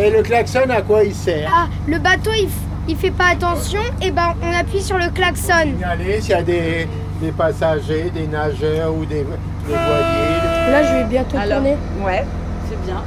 Et 0.00 0.10
le 0.10 0.22
klaxon, 0.22 0.70
à 0.70 0.82
quoi 0.82 1.02
il 1.04 1.14
sert? 1.14 1.50
Ah, 1.52 1.66
le 1.86 1.98
bateau, 1.98 2.30
il, 2.34 2.48
il 2.88 2.96
fait 2.96 3.10
pas 3.10 3.26
attention, 3.32 3.80
et 4.00 4.10
ben 4.12 4.34
on 4.42 4.56
appuie 4.58 4.80
sur 4.80 4.96
le 4.96 5.10
klaxon. 5.10 5.52
Signaler 5.64 6.20
s'il 6.20 6.30
y 6.30 6.34
a 6.34 6.42
des, 6.42 6.88
des 7.20 7.32
passagers, 7.32 8.10
des 8.14 8.26
nageurs 8.28 8.94
ou 8.94 9.04
des, 9.04 9.24
des 9.24 9.24
voiliers. 9.66 10.70
Là, 10.70 10.82
je 10.84 10.92
vais 10.98 11.04
bientôt 11.04 11.36
Alors, 11.36 11.58
tourner. 11.58 11.76
ouais, 12.04 12.24
c'est 12.68 12.80
bien. 12.86 13.02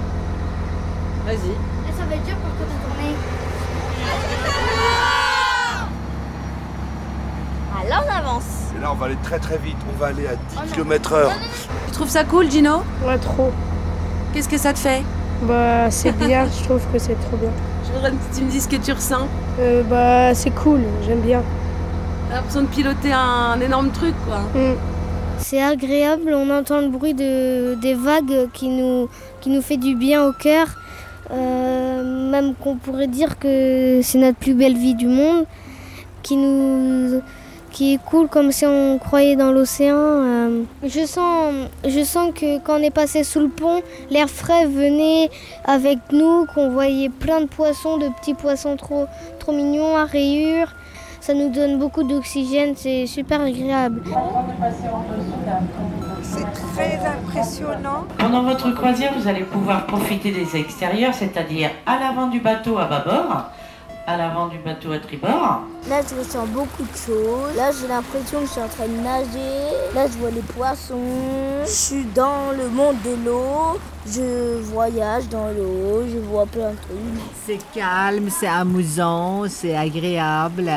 Vas-y. 1.25 1.37
Ça 1.97 2.03
va 2.09 2.15
être 2.15 2.25
dur 2.25 2.35
pour 2.35 2.51
toi 2.57 2.65
de 2.67 2.75
tourner. 2.83 3.15
Ah, 4.77 5.87
là, 7.89 8.03
on 8.05 8.11
avance. 8.11 8.43
Et 8.77 8.81
là, 8.81 8.91
on 8.91 8.95
va 8.95 9.07
aller 9.07 9.17
très 9.23 9.39
très 9.39 9.57
vite. 9.57 9.77
On 9.93 9.99
va 9.99 10.07
aller 10.07 10.27
à 10.27 10.35
10 10.65 10.71
km 10.73 11.13
heure. 11.13 11.31
Tu 11.87 11.91
trouves 11.93 12.09
ça 12.09 12.23
cool, 12.23 12.49
Gino 12.49 12.83
Ouais, 13.05 13.17
trop. 13.17 13.51
Qu'est-ce 14.33 14.49
que 14.49 14.57
ça 14.57 14.73
te 14.73 14.79
fait 14.79 15.03
Bah, 15.43 15.91
c'est 15.91 16.11
bien, 16.17 16.45
je 16.45 16.63
trouve 16.63 16.81
que 16.91 16.99
c'est 16.99 17.19
trop 17.27 17.37
bien. 17.37 17.51
Je 17.85 17.91
voudrais 17.91 18.11
que 18.11 18.35
tu 18.35 18.43
me 18.43 18.49
dises 18.49 18.63
ce 18.63 18.69
que 18.69 18.77
tu 18.77 18.91
ressens. 18.91 19.27
Euh, 19.59 19.83
bah, 19.83 20.33
c'est 20.33 20.51
cool, 20.51 20.81
j'aime 21.05 21.21
bien. 21.21 21.41
a 22.31 22.35
l'impression 22.35 22.61
de 22.61 22.67
piloter 22.67 23.11
un, 23.13 23.59
énorme 23.61 23.91
truc, 23.91 24.15
quoi. 24.25 24.39
Mm. 24.59 24.75
C'est 25.37 25.61
agréable, 25.61 26.33
on 26.33 26.49
entend 26.49 26.81
le 26.81 26.87
bruit 26.87 27.13
de, 27.13 27.75
des 27.75 27.93
vagues 27.93 28.49
qui 28.53 28.69
nous, 28.69 29.09
qui 29.41 29.49
nous 29.49 29.61
fait 29.61 29.77
du 29.77 29.95
bien 29.95 30.25
au 30.25 30.31
cœur. 30.31 30.67
Euh, 31.31 32.29
même 32.31 32.53
qu'on 32.55 32.75
pourrait 32.75 33.07
dire 33.07 33.37
que 33.39 33.99
c'est 34.03 34.17
notre 34.17 34.37
plus 34.37 34.53
belle 34.53 34.77
vie 34.77 34.95
du 34.95 35.07
monde, 35.07 35.45
qui 36.21 36.35
nous 36.37 37.21
qui 37.73 37.95
est 37.95 37.97
cool 37.97 38.29
comme 38.29 38.51
si 38.51 38.65
on 38.65 38.99
croyait 38.99 39.35
dans 39.35 39.51
l'océan. 39.51 39.97
Euh. 39.97 40.63
je, 40.83 41.05
sens, 41.05 41.53
je 41.83 42.03
sens 42.03 42.31
que 42.33 42.59
quand 42.59 42.79
on 42.79 42.83
est 42.83 42.91
passé 42.91 43.23
sous 43.23 43.41
le 43.41 43.49
pont, 43.49 43.81
l'air 44.09 44.29
frais 44.29 44.65
venait 44.65 45.29
avec 45.65 45.97
nous, 46.11 46.45
qu'on 46.53 46.69
voyait 46.69 47.09
plein 47.09 47.41
de 47.41 47.47
poissons, 47.47 47.97
de 47.97 48.07
petits 48.09 48.35
poissons 48.35 48.77
trop, 48.77 49.07
trop 49.39 49.51
mignons 49.51 49.97
à 49.97 50.05
rayures. 50.05 50.73
Ça 51.19 51.33
nous 51.33 51.49
donne 51.49 51.79
beaucoup 51.79 52.03
d'oxygène, 52.03 52.73
c'est 52.75 53.07
super 53.07 53.41
agréable. 53.41 54.03
C'est 56.21 56.51
très 56.51 56.99
impressionnant. 57.05 58.05
Pendant 58.17 58.43
votre 58.43 58.71
croisière, 58.71 59.13
vous 59.17 59.27
allez 59.27 59.43
pouvoir 59.43 59.85
profiter 59.87 60.31
des 60.31 60.55
extérieurs, 60.57 61.13
c'est-à-dire 61.13 61.71
à 61.85 61.97
l'avant 61.97 62.27
du 62.27 62.39
bateau 62.39 62.77
à 62.77 62.85
bâbord, 62.85 63.45
à 64.05 64.17
l'avant 64.17 64.47
du 64.47 64.57
bateau 64.59 64.91
à 64.91 64.99
tribord. 64.99 65.61
Là, 65.89 65.99
je 66.09 66.15
ressens 66.15 66.45
beaucoup 66.47 66.83
de 66.83 66.97
choses. 66.97 67.57
Là, 67.57 67.69
j'ai 67.71 67.87
l'impression 67.89 68.39
que 68.39 68.45
je 68.45 68.51
suis 68.51 68.61
en 68.61 68.69
train 68.69 68.87
de 68.87 69.03
nager. 69.03 69.93
Là, 69.93 70.07
je 70.07 70.17
vois 70.17 70.31
les 70.31 70.41
poissons. 70.41 70.95
Je 71.65 71.69
suis 71.69 72.05
dans 72.15 72.51
le 72.57 72.69
monde 72.69 72.95
de 73.03 73.25
l'eau. 73.25 73.77
Je 74.07 74.61
voyage 74.61 75.27
dans 75.27 75.47
l'eau. 75.49 76.03
Je 76.07 76.19
vois 76.19 76.45
plein 76.45 76.71
de 76.71 76.77
trucs. 76.77 76.97
C'est 77.45 77.59
calme, 77.73 78.29
c'est 78.29 78.47
amusant, 78.47 79.43
c'est 79.49 79.75
agréable. 79.75 80.71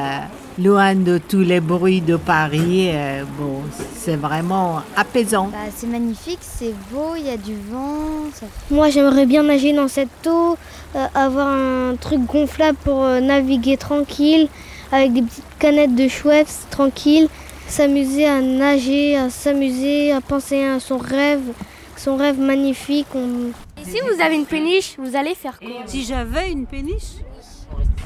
Loin 0.58 0.96
de 0.96 1.18
tous 1.18 1.40
les 1.42 1.60
bruits 1.60 2.00
de 2.00 2.16
Paris. 2.16 2.90
Euh, 2.92 3.22
bon, 3.38 3.62
c'est 3.96 4.16
vraiment 4.16 4.80
apaisant. 4.96 5.48
Bah, 5.52 5.70
c'est 5.75 5.86
magnifique, 5.86 6.40
c'est 6.40 6.75
beau, 6.90 7.14
il 7.16 7.26
y 7.26 7.30
a 7.30 7.36
du 7.36 7.54
vent. 7.70 8.28
Moi, 8.72 8.90
j'aimerais 8.90 9.26
bien 9.26 9.44
nager 9.44 9.72
dans 9.72 9.88
cette 9.88 10.26
eau, 10.26 10.56
euh, 10.96 11.06
avoir 11.14 11.48
un 11.48 11.94
truc 12.00 12.20
gonflable 12.22 12.78
pour 12.82 13.04
euh, 13.04 13.20
naviguer 13.20 13.76
tranquille 13.76 14.48
avec 14.93 15.12
des 15.12 15.23
petites 15.23 15.45
canettes 15.59 15.95
de 15.95 16.09
chouettes, 16.09 16.66
tranquille, 16.71 17.28
s'amuser 17.66 18.26
à 18.26 18.40
nager, 18.40 19.16
à 19.16 19.31
s'amuser, 19.31 20.12
à 20.12 20.21
penser 20.21 20.64
à 20.64 20.81
son 20.81 20.99
rêve, 20.99 21.52
son 21.97 22.16
rêve 22.16 22.38
magnifique. 22.38 23.09
si 23.83 24.00
vous 24.00 24.21
avez 24.21 24.37
une 24.37 24.47
péniche, 24.47 24.97
vous 24.99 25.16
allez 25.16 25.35
faire 25.35 25.59
quoi 25.59 25.83
Si 25.87 26.05
j'avais 26.05 26.50
une 26.50 26.66
péniche 26.66 27.16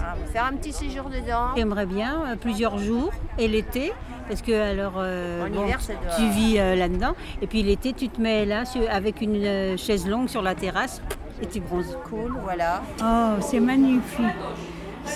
ah, 0.03 0.15
Faire 0.33 0.47
un 0.47 0.55
petit 0.55 0.73
séjour 0.73 1.05
dedans. 1.11 1.49
J'aimerais 1.57 1.87
bien 1.87 2.23
euh, 2.27 2.37
plusieurs 2.37 2.79
jours 2.79 3.11
et 3.39 3.49
l'été. 3.49 3.93
Parce 4.29 4.43
que 4.43 4.53
alors 4.53 4.93
euh, 4.97 5.49
tu 6.17 6.29
vis 6.29 6.61
euh, 6.61 6.77
là-dedans 6.77 7.17
et 7.43 7.49
puis 7.49 7.65
l'été 7.65 7.93
tu 7.93 8.09
te 8.09 8.21
mets 8.21 8.47
là 8.47 8.63
avec 8.89 9.23
une 9.23 9.77
chaise 9.77 10.07
longue 10.07 10.29
sur 10.29 10.41
la 10.41 10.55
terrasse 10.55 11.03
et 11.43 11.47
tu 11.47 11.59
bronzes. 11.59 11.99
Cool, 12.09 12.37
voilà. 12.45 12.81
Oh, 13.03 13.41
c'est 13.41 13.59
magnifique 13.59 14.25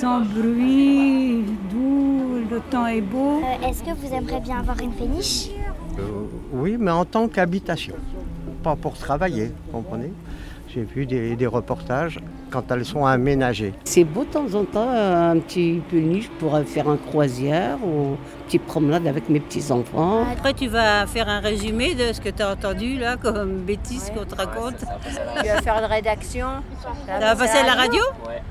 sans 0.00 0.20
bruit, 0.20 1.44
doux, 1.70 2.40
le 2.50 2.60
temps 2.70 2.86
est 2.86 3.00
beau. 3.00 3.40
Euh, 3.42 3.68
est-ce 3.68 3.82
que 3.82 3.90
vous 3.90 4.12
aimeriez 4.12 4.40
bien 4.40 4.58
avoir 4.58 4.80
une 4.80 4.92
péniche? 4.92 5.48
Euh, 5.98 6.02
Oui, 6.52 6.76
mais 6.78 6.90
en 6.90 7.04
tant 7.04 7.28
qu'habitation, 7.28 7.94
pas 8.62 8.76
pour 8.76 8.94
travailler, 8.94 9.52
comprenez? 9.72 10.12
J'ai 10.74 10.82
vu 10.82 11.06
des, 11.06 11.46
reportages 11.46 12.18
quand 12.50 12.72
elles 12.72 12.84
sont 12.84 13.06
aménagées. 13.06 13.74
C'est 13.84 14.02
beau 14.02 14.24
de 14.24 14.30
temps 14.30 14.54
en 14.54 14.64
temps, 14.64 14.90
un 14.90 15.38
petit 15.38 15.80
péniche 15.88 16.28
pour 16.40 16.58
faire 16.66 16.88
un 16.88 16.96
croisière 16.96 17.78
ou 17.84 18.16
petite 18.46 18.64
promenade 18.64 19.06
avec 19.06 19.28
mes 19.28 19.38
petits-enfants. 19.38 20.26
Après, 20.32 20.52
tu 20.52 20.66
vas 20.66 21.06
faire 21.06 21.28
un 21.28 21.38
résumé 21.38 21.94
de 21.94 22.12
ce 22.12 22.20
que 22.20 22.28
tu 22.28 22.42
as 22.42 22.50
entendu 22.50 22.96
là, 22.98 23.16
comme 23.16 23.58
bêtises 23.58 24.10
qu'on 24.16 24.24
te 24.24 24.34
raconte. 24.34 24.78
Tu 25.40 25.46
vas 25.46 25.62
faire 25.62 25.78
une 25.78 25.84
rédaction. 25.84 26.48
Ça 27.06 27.20
va 27.20 27.36
passer 27.36 27.58
à 27.58 27.66
la 27.66 27.74
radio 27.74 28.02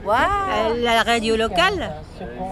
Ouais. 0.05 0.13
Euh, 0.15 0.81
la 0.81 1.01
radio 1.03 1.35
locale 1.35 1.91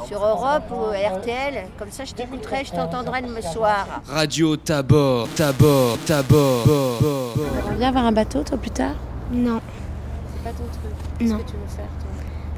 Sur 0.06 0.26
Europe 0.26 0.70
ou 0.72 0.92
RTL. 0.92 1.66
Comme 1.80 1.92
ça, 1.92 2.04
je 2.04 2.14
t'écouterai, 2.14 2.66
je 2.66 2.72
t'entendrai 2.72 3.22
le 3.22 3.42
soir. 3.42 3.88
Radio 4.08 4.58
Tabor, 4.58 5.30
Tabor, 5.36 5.98
Tabor. 6.06 6.64
Tu 6.66 7.70
veux 7.70 7.78
bien 7.78 7.88
avoir 7.88 8.06
un 8.06 8.12
bateau, 8.12 8.44
toi, 8.44 8.58
plus 8.58 8.72
tard 8.72 8.96
Non. 9.32 9.62
C'est 10.34 10.44
pas 10.44 10.50
ton 10.50 10.64
truc. 10.66 10.94
Qu'est-ce 11.20 11.34
que 11.34 11.50
tu 11.50 11.56
veux 11.56 11.68
faire, 11.68 11.86
toi 11.86 12.10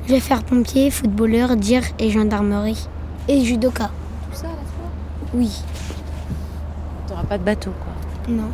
Je 0.08 0.14
vais 0.14 0.20
faire 0.20 0.44
pompier, 0.44 0.90
footballeur, 0.90 1.56
dire 1.56 1.84
et 2.00 2.10
gendarmerie. 2.10 2.88
Et 3.28 3.44
judoka. 3.44 3.92
Tout 4.32 4.38
ça, 4.38 4.48
à 4.48 4.50
la 4.50 4.56
fois 4.56 4.90
Oui. 5.34 5.62
T'auras 7.08 7.24
pas 7.24 7.38
de 7.38 7.44
bateau, 7.44 7.72
quoi 7.84 8.34
Non. 8.34 8.50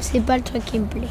C'est 0.00 0.20
pas 0.20 0.36
le 0.36 0.42
truc 0.42 0.64
qui 0.64 0.78
me 0.78 0.86
plaît. 0.86 1.08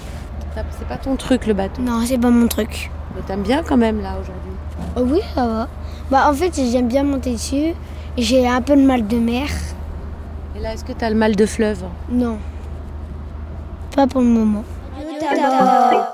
C'est 0.77 0.87
pas 0.87 0.97
ton 0.97 1.15
truc, 1.15 1.47
le 1.47 1.53
bateau 1.53 1.81
Non, 1.81 2.03
c'est 2.05 2.17
pas 2.17 2.29
mon 2.29 2.47
truc. 2.47 2.91
Mais 3.15 3.21
t'aimes 3.21 3.43
bien 3.43 3.63
quand 3.63 3.77
même, 3.77 4.01
là, 4.01 4.17
aujourd'hui 4.19 4.51
oh 4.97 5.01
Oui, 5.05 5.21
ça 5.33 5.47
va. 5.47 5.67
Bah, 6.11 6.29
en 6.29 6.33
fait, 6.33 6.53
j'aime 6.55 6.87
bien 6.87 7.03
monter 7.03 7.33
dessus. 7.33 7.73
J'ai 8.17 8.47
un 8.47 8.61
peu 8.61 8.75
de 8.75 8.85
mal 8.85 9.07
de 9.07 9.17
mer. 9.17 9.47
Et 10.55 10.59
là, 10.59 10.73
est-ce 10.73 10.83
que 10.83 10.91
t'as 10.91 11.09
le 11.09 11.15
mal 11.15 11.35
de 11.35 11.45
fleuve? 11.45 11.83
Non. 12.11 12.37
Pas 13.95 14.05
pour 14.05 14.21
le 14.21 14.27
moment. 14.27 14.63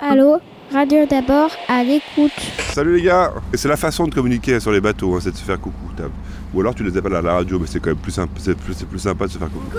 Allô 0.02 0.40
Radio 0.72 1.06
d'abord, 1.06 1.52
à 1.68 1.84
l'écoute. 1.84 2.32
Salut 2.74 2.98
les 2.98 3.04
gars 3.04 3.32
C'est 3.54 3.68
la 3.68 3.78
façon 3.78 4.08
de 4.08 4.14
communiquer 4.14 4.60
sur 4.60 4.72
les 4.72 4.82
bateaux, 4.82 5.16
hein, 5.16 5.20
c'est 5.22 5.32
de 5.32 5.38
se 5.38 5.44
faire 5.44 5.60
coucou. 5.60 5.78
Ou 6.54 6.62
alors 6.62 6.74
tu 6.74 6.84
les 6.84 6.98
appelles 6.98 7.16
à 7.16 7.22
la 7.22 7.34
radio, 7.34 7.60
mais 7.60 7.68
c'est 7.68 7.80
quand 7.80 7.92
même 7.92 7.98
plus, 7.98 8.12
sympa, 8.12 8.34
c'est 8.40 8.58
plus, 8.58 8.76
plus 8.84 9.00
sympa 9.00 9.28
de 9.28 9.32
se 9.32 9.38
faire 9.38 9.50
coucou. 9.50 9.78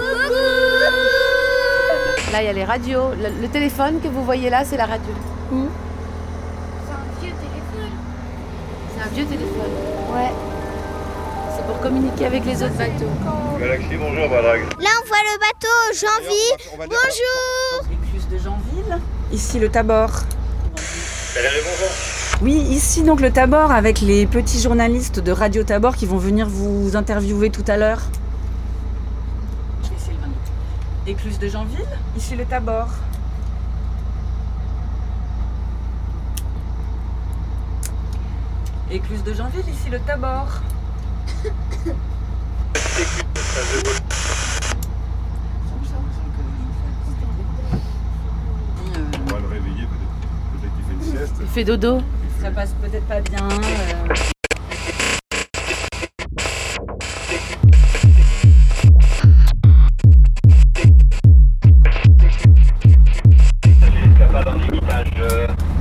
Là, 2.33 2.42
il 2.42 2.47
y 2.47 2.49
a 2.49 2.52
les 2.52 2.64
radios. 2.64 3.11
Le, 3.42 3.49
téléphone 3.49 4.00
que 4.00 4.09
vous 4.09 4.25
voyez 4.25 4.49
là, 4.49 4.64
c'est 4.64 4.76
la 4.76 4.87
radio. 4.87 5.12
C'est 5.50 5.56
un 6.92 7.21
vieux 7.21 7.33
téléphone. 7.33 7.92
C'est 8.95 9.02
un 9.02 9.09
vieux 9.14 9.25
téléphone. 9.25 9.73
Ouais. 10.12 10.33
C'est 11.56 11.66
pour 11.66 11.80
communiquer 11.80 12.26
avec 12.26 12.45
les 12.45 12.62
autres 12.62 12.76
bateaux. 12.76 13.11
Galaxy, 13.59 13.97
bonjour. 13.99 14.28
Là, 14.28 14.90
on 15.02 15.06
voit 15.09 15.23
le 15.25 15.38
bateau 15.40 15.76
Janville. 15.95 16.56
Bonjour. 16.78 17.90
De. 17.90 17.97
Ici 19.33 19.59
le 19.59 19.68
Tabor. 19.68 20.11
Oui, 22.42 22.54
ici 22.54 23.02
donc 23.02 23.21
le 23.21 23.33
Tabor 23.33 23.73
avec 23.73 24.00
les 24.00 24.26
petits 24.26 24.61
journalistes 24.61 25.21
de 25.21 25.33
Radio 25.33 25.62
Tabor 25.64 25.97
qui 25.97 26.06
vont 26.06 26.18
venir 26.18 26.49
vous 26.49 26.97
interviewer 26.97 27.50
tout 27.50 27.64
à 27.66 27.76
l'heure. 27.76 28.02
Écluse 31.06 31.38
de 31.38 31.49
Janville, 31.49 31.87
ici 32.16 32.35
le 32.35 32.45
Tabor. 32.45 32.88
Écluse 38.90 39.23
de 39.23 39.33
Janville, 39.35 39.68
ici 39.68 39.90
le 39.90 39.99
Tabor. 40.00 40.47
On 49.18 49.30
va 49.33 49.38
le 49.40 49.47
réveiller, 49.49 49.87
peut-être 50.52 50.75
qu'il 50.75 50.85
fait 50.85 50.92
une 50.92 51.02
sieste. 51.02 51.35
Il 51.40 51.45
fait 51.56 51.64
dodo. 51.64 52.00
Ça 52.38 52.50
passe 52.50 52.75
peut-être 52.82 53.06
pas 53.06 53.18
bien. 53.22 53.48
euh. 53.48 54.14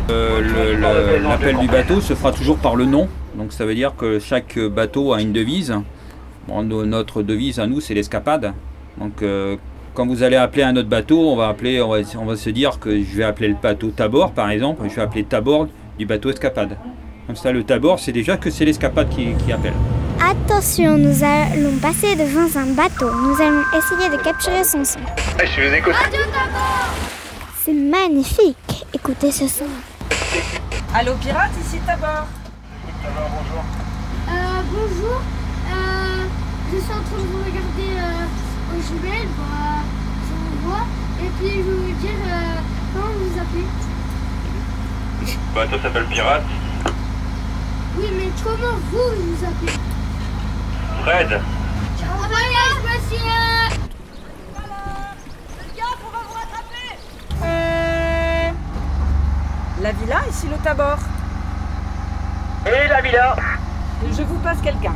Euh, 0.09 1.19
L'appel 1.19 1.57
du 1.57 1.67
bateau 1.67 1.99
se 1.99 2.13
fera 2.13 2.31
toujours 2.31 2.57
par 2.57 2.77
le 2.77 2.85
nom. 2.85 3.09
Donc 3.37 3.51
ça 3.51 3.65
veut 3.65 3.75
dire 3.75 3.93
que 3.97 4.19
chaque 4.19 4.57
bateau 4.57 5.11
a 5.11 5.21
une 5.21 5.33
devise. 5.33 5.75
Bon, 6.47 6.63
no- 6.63 6.85
notre 6.85 7.21
devise 7.21 7.59
à 7.59 7.67
nous, 7.67 7.81
c'est 7.81 7.93
l'escapade. 7.93 8.53
Donc 8.97 9.21
euh, 9.23 9.57
quand 9.95 10.05
vous 10.05 10.21
allez 10.23 10.35
appeler 10.35 10.63
un 10.63 10.75
autre 10.75 10.89
bateau, 10.89 11.29
on 11.29 11.35
va, 11.35 11.47
appeler, 11.47 11.81
on, 11.81 11.89
va, 11.89 11.99
on 12.19 12.25
va 12.25 12.35
se 12.35 12.49
dire 12.49 12.79
que 12.79 13.01
je 13.01 13.15
vais 13.15 13.23
appeler 13.23 13.47
le 13.47 13.55
bateau 13.55 13.89
Tabor 13.89 14.33
par 14.33 14.49
exemple. 14.49 14.83
Je 14.89 14.95
vais 14.95 15.01
appeler 15.01 15.23
Tabor 15.23 15.67
du 15.97 16.05
bateau 16.05 16.29
escapade. 16.29 16.77
Comme 17.25 17.35
ça, 17.35 17.51
le 17.51 17.63
Tabor, 17.63 17.97
c'est 17.99 18.11
déjà 18.11 18.37
que 18.37 18.51
c'est 18.51 18.65
l'escapade 18.65 19.09
qui, 19.09 19.33
qui 19.45 19.51
appelle. 19.51 19.73
Attention, 20.21 20.97
nous 20.97 21.23
allons 21.23 21.77
passer 21.81 22.15
devant 22.15 22.59
un 22.59 22.73
bateau. 22.73 23.09
Nous 23.09 23.41
allons 23.41 23.63
essayer 23.75 24.09
de 24.09 24.21
capturer 24.21 24.63
son 24.63 24.83
son. 24.83 24.99
je 25.39 25.67
vous 25.67 25.73
écoute. 25.73 25.95
C'est 27.63 27.73
magnifique. 27.73 28.85
Écoutez 28.93 29.31
ce 29.31 29.47
son. 29.47 29.65
Allô 30.93 31.13
pirate, 31.15 31.51
ici 31.65 31.77
Tabor. 31.87 32.27
Euh, 34.27 34.61
bonjour. 34.71 35.21
Euh, 35.71 36.23
je 36.71 36.77
suis 36.77 36.91
en 36.91 37.01
train 37.01 37.17
de 37.17 37.27
vous 37.27 37.39
regarder 37.39 37.91
euh, 37.97 38.75
aux 38.75 38.81
jumelles. 38.81 39.29
Bah, 39.37 39.84
vous. 40.65 41.25
Et 41.25 41.29
puis, 41.39 41.49
je 41.49 41.55
vais 41.55 41.61
vous 41.63 41.99
dire 42.01 42.19
euh, 42.25 42.59
comment 42.93 43.13
vous 43.13 43.29
vous 43.29 43.39
appelez? 43.39 43.67
Le 45.21 45.55
bateau 45.55 45.81
s'appelle 45.81 46.05
Pirate. 46.05 46.43
Oui, 47.97 48.05
mais 48.17 48.29
comment 48.43 48.75
vous 48.91 48.97
vous 48.97 49.45
appelez? 49.45 49.79
Fred. 51.03 51.41
monsieur 52.83 53.19
La 59.81 59.91
villa, 59.91 60.21
ici 60.29 60.47
le 60.47 60.57
Tabor. 60.57 60.97
Et 62.65 62.87
la 62.87 63.01
villa 63.01 63.35
Je 64.11 64.23
vous 64.23 64.39
passe 64.39 64.59
quelqu'un. 64.61 64.93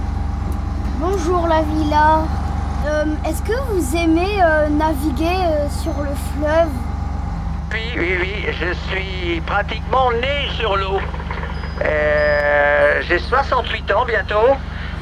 Bonjour 0.99 1.47
la 1.47 1.61
villa. 1.61 2.23
Euh, 2.89 3.05
Est-ce 3.25 3.41
que 3.43 3.53
vous 3.71 3.95
aimez 3.95 4.41
euh, 4.41 4.67
naviguer 4.69 5.25
euh, 5.27 5.69
sur 5.69 5.93
le 6.01 6.09
fleuve? 6.33 6.69
Oui, 7.71 7.93
oui, 7.97 8.17
oui, 8.19 8.45
je 8.59 8.73
suis 8.89 9.41
pratiquement 9.41 10.11
né 10.11 10.47
sur 10.57 10.75
l'eau. 10.75 10.99
J'ai 13.07 13.19
68 13.19 13.91
ans 13.91 14.05
bientôt. 14.05 14.55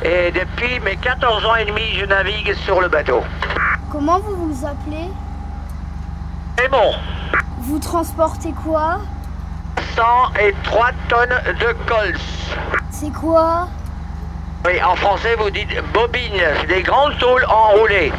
Et 0.04 0.32
depuis 0.32 0.80
mes 0.82 0.96
14 0.98 1.46
ans 1.46 1.56
et 1.56 1.66
demi, 1.66 1.82
je 2.00 2.06
navigue 2.06 2.54
sur 2.66 2.82
le 2.82 2.90
bateau. 2.90 3.22
Comment 3.90 4.20
vous 4.20 4.50
vous 4.54 4.66
appelez? 4.66 5.10
Bon, 6.70 6.94
Vous 7.62 7.80
transportez 7.80 8.52
quoi? 8.52 9.00
103 9.96 10.90
tonnes 11.08 11.30
de 11.60 11.74
cols. 11.88 12.18
C'est 12.92 13.12
quoi? 13.14 13.68
Oui, 14.68 14.74
en 14.84 14.96
français, 14.98 15.34
vous 15.40 15.50
dites 15.50 15.82
bobine. 15.94 16.42
Des 16.68 16.82
grandes 16.82 17.18
tôles 17.20 17.46
enroulées. 17.46 18.12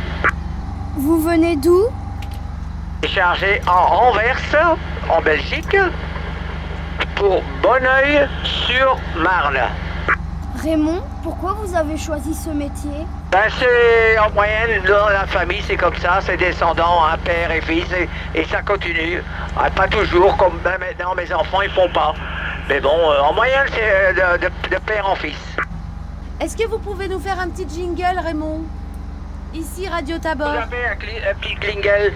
Vous 0.96 1.20
venez 1.20 1.56
d'où? 1.56 1.82
Chargé 3.06 3.60
en 3.66 4.06
Anvers, 4.08 4.40
en 5.10 5.20
Belgique, 5.20 5.76
pour 7.16 7.42
Bonneuil-sur-Marne. 7.62 9.58
Raymond, 10.62 11.02
pourquoi 11.22 11.54
vous 11.62 11.76
avez 11.76 11.98
choisi 11.98 12.32
ce 12.32 12.48
métier? 12.48 13.06
Ben, 13.30 13.44
c'est 13.58 14.18
en 14.18 14.30
moyenne 14.30 14.82
dans 14.88 15.10
la 15.10 15.26
famille, 15.26 15.62
c'est 15.66 15.76
comme 15.76 15.96
ça, 15.96 16.20
c'est 16.22 16.38
descendant, 16.38 17.04
un 17.12 17.18
père 17.18 17.50
et 17.52 17.60
fils, 17.60 17.84
et, 17.92 18.08
et 18.34 18.44
ça 18.46 18.62
continue. 18.62 19.22
Ah, 19.54 19.68
pas 19.68 19.86
toujours, 19.86 20.34
comme 20.38 20.58
ben, 20.64 20.78
maintenant 20.80 21.14
mes 21.14 21.30
enfants 21.30 21.60
ils 21.60 21.68
font 21.72 21.90
pas. 21.90 22.14
Mais 22.70 22.80
bon, 22.80 23.10
euh, 23.10 23.20
en 23.20 23.34
moyenne, 23.34 23.66
c'est 23.74 23.82
euh, 23.82 24.14
de, 24.38 24.46
de- 24.46 24.50
de 24.74 24.78
père 24.80 25.06
en 25.10 25.14
fils. 25.14 25.36
Est-ce 26.40 26.56
que 26.56 26.68
vous 26.68 26.78
pouvez 26.78 27.08
nous 27.08 27.18
faire 27.18 27.40
un 27.40 27.48
petit 27.48 27.66
jingle, 27.68 28.18
Raymond 28.24 28.62
Ici, 29.54 29.88
Radio 29.88 30.18
Tabor. 30.18 30.48
Vous 30.50 30.74
avez 30.74 30.84
un, 30.86 30.94
cli- 30.94 31.30
un 31.30 31.34
petit 31.34 31.54
klingel. 31.56 32.12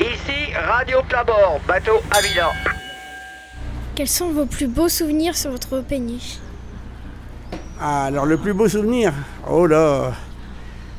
Ici, 0.00 0.52
Radio 0.54 0.98
Tabor, 1.08 1.60
bateau 1.66 1.92
à 2.10 2.20
Villa. 2.20 2.50
Quels 3.94 4.08
sont 4.08 4.30
vos 4.30 4.46
plus 4.46 4.66
beaux 4.68 4.88
souvenirs 4.88 5.36
sur 5.36 5.50
votre 5.50 5.80
péniche 5.80 6.38
Ah, 7.80 8.04
alors 8.04 8.24
le 8.26 8.36
plus 8.36 8.52
beau 8.54 8.68
souvenir 8.68 9.12
Oh 9.50 9.66
là 9.66 10.12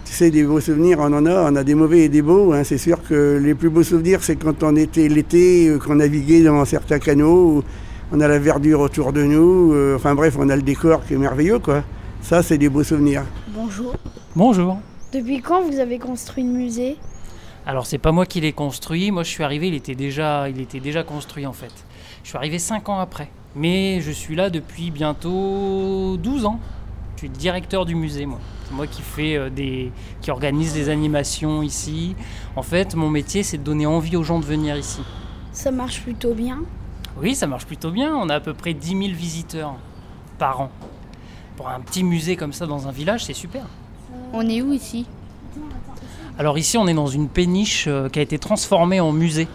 Tu 0.05 0.13
sais, 0.13 0.29
des 0.29 0.43
beaux 0.43 0.59
souvenirs, 0.61 0.97
on 0.99 1.13
en 1.13 1.25
a, 1.25 1.51
on 1.51 1.55
a 1.55 1.63
des 1.63 1.75
mauvais 1.75 1.99
et 2.01 2.09
des 2.09 2.21
beaux. 2.21 2.53
hein. 2.53 2.63
C'est 2.63 2.77
sûr 2.77 3.01
que 3.07 3.39
les 3.41 3.55
plus 3.55 3.69
beaux 3.69 3.83
souvenirs, 3.83 4.19
c'est 4.23 4.35
quand 4.35 4.61
on 4.63 4.75
était 4.75 5.07
l'été, 5.07 5.67
euh, 5.69 5.79
qu'on 5.79 5.95
naviguait 5.95 6.43
dans 6.43 6.63
certains 6.65 6.99
canaux, 6.99 7.63
on 8.11 8.19
a 8.21 8.27
la 8.27 8.39
verdure 8.39 8.81
autour 8.81 9.13
de 9.13 9.23
nous. 9.23 9.73
euh, 9.73 9.95
enfin 9.95 10.13
bref, 10.15 10.35
on 10.39 10.49
a 10.49 10.55
le 10.55 10.61
décor 10.63 11.03
qui 11.05 11.13
est 11.13 11.17
merveilleux, 11.17 11.59
quoi. 11.59 11.83
Ça, 12.27 12.43
c'est 12.43 12.57
des 12.57 12.67
beaux 12.67 12.83
souvenirs. 12.83 13.23
Bonjour. 13.47 13.95
Bonjour. 14.35 14.79
Depuis 15.13 15.39
quand 15.39 15.61
vous 15.61 15.79
avez 15.79 15.97
construit 15.97 16.43
le 16.43 16.49
musée? 16.49 16.97
Alors 17.65 17.85
c'est 17.85 17.99
pas 17.99 18.11
moi 18.11 18.25
qui 18.25 18.41
l'ai 18.41 18.51
construit, 18.51 19.11
moi 19.11 19.23
je 19.23 19.29
suis 19.29 19.45
arrivé, 19.45 19.69
il 19.69 19.75
était 19.75 19.95
déjà, 19.95 20.49
il 20.49 20.59
était 20.59 20.81
déjà 20.81 21.03
construit 21.03 21.45
en 21.45 21.53
fait. 21.53 21.71
Je 22.23 22.27
suis 22.27 22.37
arrivé 22.37 22.59
5 22.59 22.89
ans 22.89 22.99
après. 22.99 23.29
Mais 23.55 24.01
je 24.01 24.11
suis 24.11 24.35
là 24.35 24.49
depuis 24.49 24.91
bientôt 24.91 26.17
12 26.17 26.43
ans. 26.47 26.59
Je 27.15 27.19
suis 27.19 27.29
directeur 27.29 27.85
du 27.85 27.95
musée 27.95 28.25
moi. 28.25 28.39
C'est 28.65 28.75
moi 28.75 28.87
qui 28.87 29.03
fais 29.03 29.37
euh, 29.37 29.49
des 29.49 29.93
qui 30.19 30.29
organise 30.29 30.73
des 30.73 30.89
animations 30.89 31.63
ici. 31.63 32.13
En 32.57 32.61
fait, 32.61 32.93
mon 32.95 33.09
métier 33.09 33.41
c'est 33.41 33.57
de 33.57 33.63
donner 33.63 33.85
envie 33.85 34.17
aux 34.17 34.23
gens 34.23 34.39
de 34.39 34.45
venir 34.45 34.75
ici. 34.75 34.99
Ça 35.53 35.71
marche 35.71 36.01
plutôt 36.01 36.33
bien? 36.33 36.59
Oui, 37.21 37.35
ça 37.35 37.47
marche 37.47 37.65
plutôt 37.65 37.91
bien, 37.91 38.13
on 38.13 38.27
a 38.27 38.35
à 38.35 38.39
peu 38.41 38.53
près 38.53 38.73
10 38.73 38.89
000 38.89 38.99
visiteurs 39.13 39.75
par 40.37 40.59
an. 40.59 40.71
Pour 41.57 41.67
un 41.69 41.79
petit 41.81 42.03
musée 42.03 42.35
comme 42.37 42.53
ça 42.53 42.65
dans 42.67 42.87
un 42.87 42.91
village, 42.91 43.25
c'est 43.25 43.33
super. 43.33 43.63
On 44.33 44.47
est 44.47 44.61
où 44.61 44.71
ici? 44.73 45.05
Alors 46.39 46.57
ici, 46.57 46.77
on 46.77 46.87
est 46.87 46.93
dans 46.93 47.07
une 47.07 47.27
péniche 47.27 47.85
euh, 47.87 48.09
qui 48.09 48.19
a 48.19 48.21
été 48.21 48.37
transformée 48.37 48.99
en 48.99 49.11
musée. 49.11 49.47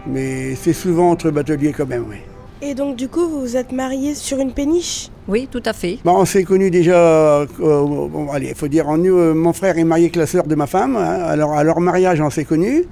Mais 0.05 0.55
c'est 0.55 0.73
souvent 0.73 1.11
entre 1.11 1.31
bateliers 1.31 1.73
quand 1.73 1.87
même, 1.87 2.05
oui. 2.09 2.17
Et 2.61 2.73
donc 2.73 2.95
du 2.95 3.07
coup, 3.07 3.27
vous 3.29 3.41
vous 3.41 3.55
êtes 3.57 3.71
mariés 3.71 4.15
sur 4.15 4.39
une 4.39 4.51
péniche? 4.51 5.09
Oui, 5.27 5.47
tout 5.51 5.61
à 5.65 5.73
fait. 5.73 5.99
Bon, 6.03 6.13
on 6.17 6.25
s'est 6.25 6.43
connus 6.43 6.71
déjà, 6.71 6.97
euh, 6.97 7.45
bon, 7.59 8.31
allez, 8.31 8.47
il 8.49 8.55
faut 8.55 8.67
dire, 8.67 8.87
euh, 8.89 9.33
mon 9.35 9.53
frère 9.53 9.77
est 9.77 9.83
marié 9.83 10.05
avec 10.05 10.15
la 10.15 10.25
sœur 10.25 10.45
de 10.47 10.55
ma 10.55 10.65
femme. 10.65 10.95
hein. 10.95 11.19
alors, 11.25 11.53
à 11.53 11.63
leur 11.63 11.79
mariage, 11.79 12.19
on 12.21 12.29
s'est 12.31 12.45
connus. 12.45 12.85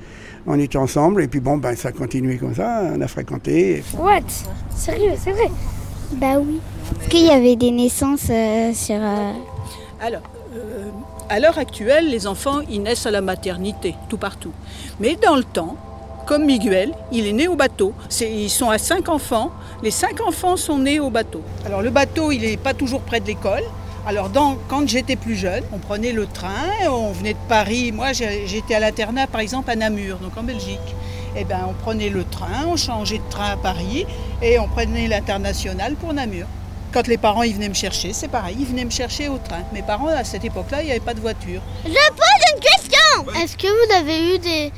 On 0.47 0.59
était 0.59 0.77
ensemble 0.77 1.23
et 1.23 1.27
puis 1.27 1.39
bon, 1.39 1.57
ben, 1.57 1.75
ça 1.75 1.89
a 1.89 1.91
continué 1.91 2.37
comme 2.37 2.53
ça. 2.53 2.83
On 2.95 3.01
a 3.01 3.07
fréquenté. 3.07 3.81
What? 3.97 4.21
Sérieux, 4.75 5.13
c'est 5.17 5.31
vrai? 5.31 5.49
Bah 6.13 6.37
oui. 6.39 6.59
Qu'il 7.09 7.25
y 7.25 7.29
avait 7.31 7.55
des 7.55 7.71
naissances 7.71 8.27
euh, 8.29 8.73
sur... 8.73 8.95
euh, 8.95 9.31
Alors, 10.01 10.21
euh, 10.55 10.89
à 11.29 11.39
l'heure 11.39 11.57
actuelle, 11.57 12.09
les 12.09 12.27
enfants, 12.27 12.59
ils 12.69 12.81
naissent 12.81 13.05
à 13.05 13.11
la 13.11 13.21
maternité, 13.21 13.95
tout 14.09 14.17
partout. 14.17 14.51
Mais 14.99 15.17
dans 15.21 15.35
le 15.35 15.43
temps, 15.43 15.75
comme 16.25 16.45
Miguel, 16.45 16.93
il 17.11 17.27
est 17.27 17.33
né 17.33 17.47
au 17.47 17.55
bateau. 17.55 17.93
Ils 18.21 18.49
sont 18.49 18.69
à 18.69 18.77
cinq 18.77 19.09
enfants. 19.09 19.51
Les 19.83 19.91
cinq 19.91 20.21
enfants 20.21 20.57
sont 20.57 20.77
nés 20.79 20.99
au 20.99 21.09
bateau. 21.09 21.41
Alors 21.65 21.81
le 21.81 21.89
bateau, 21.89 22.31
il 22.31 22.41
n'est 22.41 22.57
pas 22.57 22.73
toujours 22.73 23.01
près 23.01 23.19
de 23.19 23.27
l'école. 23.27 23.63
Alors 24.07 24.29
quand 24.67 24.87
j'étais 24.87 25.15
plus 25.15 25.35
jeune, 25.35 25.63
on 25.73 25.79
prenait 25.79 26.11
le 26.11 26.27
train, 26.27 26.69
on 26.89 27.11
venait 27.11 27.33
de 27.33 27.39
Paris. 27.49 27.91
Moi, 27.91 28.13
j'étais 28.13 28.75
à 28.75 28.79
l'internat, 28.79 29.27
par 29.27 29.41
exemple, 29.41 29.69
à 29.71 29.75
Namur, 29.75 30.17
donc 30.17 30.37
en 30.37 30.43
Belgique. 30.43 30.95
Eh 31.37 31.43
ben, 31.43 31.59
on 31.67 31.73
prenait 31.73 32.09
le 32.09 32.23
train, 32.23 32.65
on 32.65 32.77
changeait 32.77 33.17
de 33.17 33.29
train 33.29 33.51
à 33.51 33.57
Paris 33.57 34.05
et 34.41 34.57
on 34.57 34.67
prenait 34.69 35.07
l'international 35.07 35.95
pour 35.95 36.13
Namur. 36.13 36.47
Quand 36.93 37.07
les 37.07 37.17
parents 37.17 37.43
ils 37.43 37.53
venaient 37.53 37.67
me 37.67 37.73
chercher, 37.73 38.13
c'est 38.13 38.29
pareil, 38.29 38.55
ils 38.57 38.65
venaient 38.65 38.85
me 38.85 38.89
chercher 38.89 39.27
au 39.27 39.37
train. 39.37 39.63
Mes 39.73 39.81
parents, 39.81 40.07
à 40.07 40.23
cette 40.23 40.45
époque-là, 40.45 40.81
il 40.81 40.85
n'y 40.85 40.91
avait 40.91 41.01
pas 41.01 41.13
de 41.13 41.19
voiture. 41.19 41.61
Je 41.83 41.89
pose 41.89 42.53
une 42.53 42.61
question 42.61 43.41
Est-ce 43.43 43.57
que 43.57 43.67
vous 43.67 43.93
avez 43.93 44.35
eu 44.35 44.39
des 44.39 44.71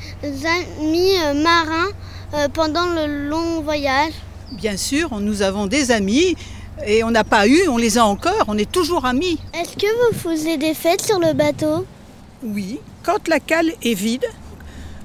amis 0.46 1.12
euh, 1.24 1.34
marins 1.34 1.90
euh, 2.34 2.48
pendant 2.52 2.86
le 2.86 3.28
long 3.28 3.60
voyage? 3.60 4.14
Bien 4.50 4.76
sûr, 4.76 5.20
nous 5.20 5.42
avons 5.42 5.68
des 5.68 5.92
amis 5.92 6.34
et 6.84 7.04
on 7.04 7.12
n'a 7.12 7.22
pas 7.22 7.46
eu, 7.46 7.68
on 7.68 7.76
les 7.76 7.98
a 7.98 8.04
encore, 8.04 8.44
on 8.48 8.58
est 8.58 8.70
toujours 8.70 9.04
amis. 9.04 9.38
Est-ce 9.54 9.76
que 9.76 9.86
vous 9.86 10.18
faisiez 10.18 10.56
des 10.56 10.74
fêtes 10.74 11.04
sur 11.04 11.20
le 11.20 11.34
bateau? 11.34 11.86
Oui, 12.42 12.80
quand 13.04 13.28
la 13.28 13.38
cale 13.38 13.70
est 13.82 13.94
vide, 13.94 14.24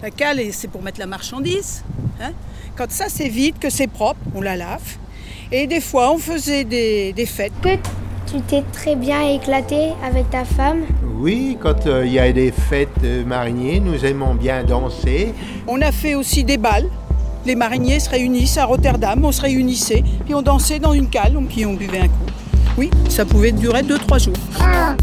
la 0.04 0.12
cale 0.12 0.40
est- 0.42 0.52
c'est 0.52 0.68
pour 0.68 0.84
mettre 0.84 1.00
la 1.00 1.06
marchandise, 1.08 1.84
hein. 2.22 2.32
quand 2.76 2.92
ça 2.92 3.06
c'est 3.08 3.30
vide, 3.30 3.56
que 3.60 3.70
c'est 3.70 3.88
propre, 3.88 4.20
on 4.36 4.42
la 4.42 4.56
lave. 4.58 4.82
Et 5.52 5.66
des 5.66 5.80
fois 5.82 6.12
on 6.14 6.18
faisait 6.18 6.66
des, 6.66 7.14
des 7.14 7.26
fêtes. 7.26 7.54
Tu 7.64 8.42
t'es 8.42 8.64
très 8.74 8.96
bien 8.96 9.22
éclaté 9.30 9.92
avec 10.04 10.30
ta 10.32 10.44
femme 10.44 10.82
Oui, 11.20 11.58
quand 11.62 11.86
euh, 11.88 12.04
il 12.06 12.12
y 12.14 12.20
a 12.20 12.32
des 12.34 12.52
fêtes 12.52 12.90
euh, 13.04 13.24
mariniers, 13.24 13.80
nous 13.80 14.04
aimons 14.06 14.34
bien 14.34 14.64
danser. 14.64 15.34
On 15.68 15.80
a 15.82 15.92
fait 15.92 16.16
aussi 16.16 16.44
des 16.44 16.58
balles. 16.58 16.90
Les 17.46 17.56
mariniers 17.56 18.00
se 18.00 18.10
réunissent 18.10 18.58
à 18.58 18.66
Rotterdam, 18.66 19.24
on 19.24 19.32
se 19.32 19.42
réunissait, 19.42 20.04
puis 20.26 20.34
on 20.34 20.42
dansait 20.42 20.80
dans 20.80 20.94
une 20.94 21.10
cale, 21.10 21.34
puis 21.48 21.66
on 21.66 21.74
buvait 21.74 22.00
un 22.00 22.08
coup. 22.08 22.26
Oui, 22.78 22.90
ça 23.10 23.24
pouvait 23.26 23.52
durer 23.52 23.84
2-3 23.84 24.18
jours. 24.24 24.34
1, 24.60 24.96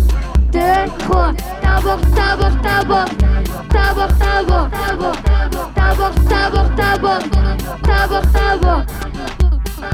2, 0.53 0.59
3. 0.99 1.33
Tabord, 1.63 2.01
tabord, 2.17 2.63
tabord. 2.63 3.05
Tabord, 3.71 4.19
tabord, 4.19 4.71
tabord. 4.71 5.17
Tabord, 5.75 6.15
tabord, 6.29 6.75
tabord. 6.77 7.23
Tabord, 7.83 8.33
tabord. 8.33 8.83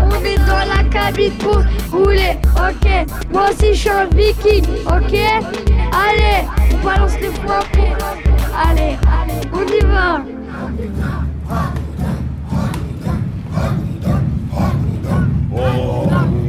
On 0.02 0.24
est 0.24 0.38
dans 0.38 0.64
la 0.74 0.82
cabine 0.90 1.32
pour 1.38 1.62
rouler, 1.92 2.38
ok. 2.56 3.06
Moi 3.32 3.50
aussi 3.50 3.74
je 3.74 3.80
suis 3.80 3.90
un 3.90 4.06
viking, 4.06 4.64
ok. 4.86 5.14
Allez, 5.92 6.46
on 6.72 6.84
balance 6.84 7.18
les 7.20 7.30
points. 7.30 7.60
Allez, 8.68 8.96
on 9.52 9.66
y 9.66 9.80
va. 9.86 10.22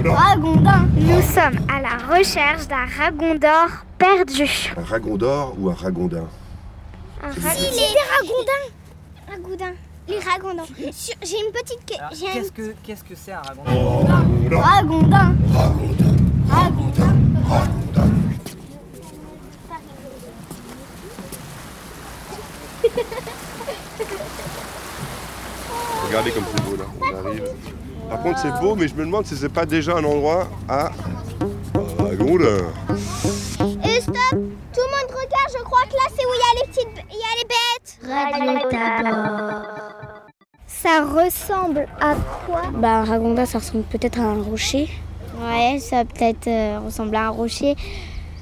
Ragondin. 0.06 0.88
Nous 0.96 1.22
sommes 1.22 1.60
à 1.70 1.82
la 1.82 2.16
recherche 2.16 2.68
d'un 2.68 2.86
ragondor 2.98 3.70
perdu. 3.98 4.74
Un 4.78 4.84
ragondor 4.84 5.56
ou 5.60 5.70
un 5.70 5.74
ragondin? 5.74 6.24
Un 7.28 7.32
ragondin. 7.32 7.56
Si, 7.56 7.82
les 7.82 8.06
ragondins. 8.16 8.68
Ragondins. 9.28 9.76
Les 10.08 10.20
ragondins. 10.20 10.64
J'ai 10.78 11.40
une 11.46 11.52
petite. 11.52 11.86
Qu'est-ce 11.86 12.52
que 12.54 12.74
qu'est-ce 12.84 13.04
que 13.04 13.16
c'est 13.16 13.34
un 13.34 13.42
ragondin? 13.42 14.58
Ragondin. 14.58 15.36
Regardez 26.08 26.32
comme 26.32 26.44
c'est 26.56 26.64
beau 26.64 26.76
là, 26.78 26.86
on 27.02 27.28
arrive. 27.28 27.44
Par 28.10 28.22
contre 28.24 28.40
c'est 28.40 28.62
beau, 28.62 28.76
mais 28.76 28.88
je 28.88 28.96
me 28.96 29.04
demande 29.04 29.26
si 29.26 29.36
c'est 29.36 29.50
pas 29.50 29.66
déjà 29.66 29.98
un 29.98 30.04
endroit 30.06 30.48
à 30.70 30.92
ragondin. 32.00 32.46
Euh, 32.46 34.00
stop 34.00 34.16
Tout 34.32 34.82
le 34.82 34.92
monde 34.92 35.10
regarde, 35.10 35.52
je 35.58 35.64
crois 35.64 35.84
que 35.84 35.94
là 35.94 36.08
c'est 36.16 36.26
où 36.26 36.30
il 36.34 36.40
y 36.40 36.44
a 36.44 36.54
les 36.62 36.68
petites. 36.72 37.06
Il 37.12 37.18
y 37.18 37.24
a 37.24 37.34
les 37.42 37.48
bêtes. 37.48 37.97
Radio 38.08 38.70
Tabor. 38.70 39.62
Ça 40.66 41.04
ressemble 41.04 41.88
à 42.00 42.16
quoi? 42.46 42.62
Bah, 42.74 43.00
un 43.00 43.04
ragondin, 43.04 43.46
ça 43.46 43.60
ressemble 43.60 43.84
peut-être 43.84 44.20
à 44.20 44.24
un 44.24 44.42
rocher. 44.42 44.90
Ouais, 45.42 45.78
ça 45.80 46.06
peut-être 46.06 46.48
euh, 46.48 46.80
ressembler 46.86 47.18
à 47.18 47.28
un 47.28 47.30
rocher. 47.30 47.76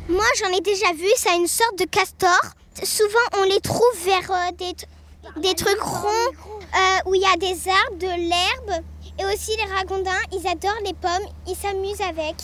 Moi, 0.08 0.24
j'en 0.40 0.56
ai 0.56 0.62
déjà 0.62 0.94
vu, 0.94 1.08
ça 1.18 1.32
a 1.34 1.36
une 1.36 1.48
sorte 1.48 1.80
de 1.80 1.86
castor. 1.86 2.40
Souvent, 2.84 3.40
on 3.40 3.44
les 3.44 3.60
trouve 3.60 3.82
vers 4.06 4.30
euh, 4.30 4.52
des, 4.58 5.42
des 5.42 5.56
trucs 5.56 5.82
ronds 5.82 6.08
euh, 6.08 7.10
où 7.10 7.16
il 7.16 7.22
y 7.22 7.26
a 7.26 7.38
des 7.38 7.68
arbres, 7.68 7.98
de 8.00 8.30
l'herbe. 8.30 8.84
Et 9.18 9.26
aussi, 9.34 9.52
les 9.58 9.74
ragondins, 9.74 10.12
ils 10.32 10.48
adorent 10.48 10.84
les 10.86 10.94
pommes, 10.94 11.28
ils 11.48 11.56
s'amusent 11.56 12.02
avec. 12.02 12.36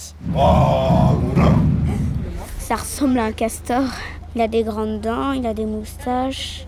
Ça 2.60 2.76
ressemble 2.78 3.20
à 3.20 3.26
un 3.26 3.32
castor. 3.32 3.84
Il 4.34 4.42
a 4.42 4.48
des 4.48 4.64
grandes 4.64 5.02
dents, 5.02 5.34
il 5.34 5.46
a 5.46 5.54
des 5.54 5.66
moustaches, 5.66 6.66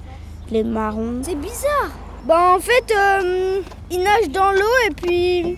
il 0.54 0.58
est 0.58 0.63
marron. 0.63 1.22
C'est 1.24 1.39
bizarre. 1.39 1.89
Bah 2.26 2.54
en 2.56 2.60
fait, 2.60 2.94
euh, 2.96 3.62
il 3.89 4.00
nage 4.00 4.30
dans 4.30 4.52
l'eau 4.52 4.76
et 4.88 4.92
puis 4.92 5.58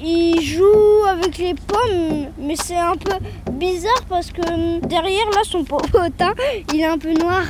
il 0.00 0.40
joue 0.40 1.04
avec 1.08 1.36
les 1.38 1.54
pommes. 1.54 2.28
Mais 2.38 2.54
c'est 2.54 2.76
un 2.76 2.96
peu 2.96 3.16
bizarre 3.50 4.04
parce 4.08 4.30
que 4.30 4.78
derrière 4.86 5.28
là, 5.34 5.40
son 5.42 5.64
popotin, 5.64 6.32
il 6.72 6.80
est 6.80 6.84
un 6.84 6.98
peu 6.98 7.12
noir. 7.12 7.42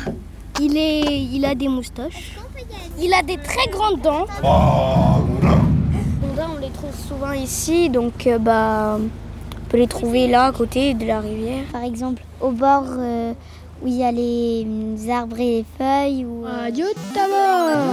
Il, 0.61 0.78
est, 0.78 1.02
il 1.02 1.44
a 1.44 1.54
des 1.54 1.68
moustaches. 1.68 2.35
Il 2.98 3.12
a 3.12 3.22
des 3.22 3.37
très 3.37 3.66
grandes 3.70 4.00
dents. 4.00 4.24
On 4.42 5.26
les 6.61 6.70
trouve 6.70 6.94
souvent 6.94 7.32
ici, 7.32 7.90
donc 7.90 8.26
euh, 8.26 8.38
bah, 8.38 8.98
on 8.98 9.68
peut 9.68 9.76
les 9.76 9.87
trouver 9.87 10.28
là, 10.28 10.46
à 10.46 10.52
côté 10.52 10.94
de 10.94 11.04
la 11.04 11.20
rivière. 11.20 11.64
Par 11.72 11.82
exemple, 11.82 12.22
au 12.40 12.52
bord 12.52 12.87
euh, 12.88 13.35
où 13.82 13.86
il 13.86 13.94
y 13.94 14.04
a 14.04 14.12
les 14.12 14.66
arbres 15.10 15.38
et 15.38 15.58
les 15.58 15.64
feuilles. 15.78 16.24
Ou, 16.24 16.46
euh, 16.46 16.60
Radio 16.62 16.86
Tabor 17.14 17.84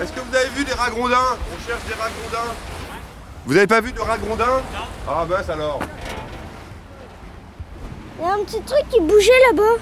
Est-ce 0.00 0.12
que 0.12 0.20
vous 0.20 0.36
avez 0.36 0.48
vu 0.50 0.64
des 0.64 0.72
ragondins? 0.72 1.36
On 1.52 1.66
cherche 1.66 1.84
des 1.86 1.94
ragondins. 1.94 2.54
Vous 3.46 3.56
avez 3.56 3.66
pas 3.66 3.80
vu 3.80 3.92
de 3.92 4.00
ragondins? 4.00 4.62
Ah 5.08 5.24
bah 5.28 5.42
alors. 5.48 5.80
Il 8.18 8.26
y 8.26 8.28
a 8.28 8.34
un 8.34 8.44
petit 8.44 8.60
truc 8.60 8.84
qui 8.90 9.00
bougeait 9.00 9.30
là-bas. 9.50 9.80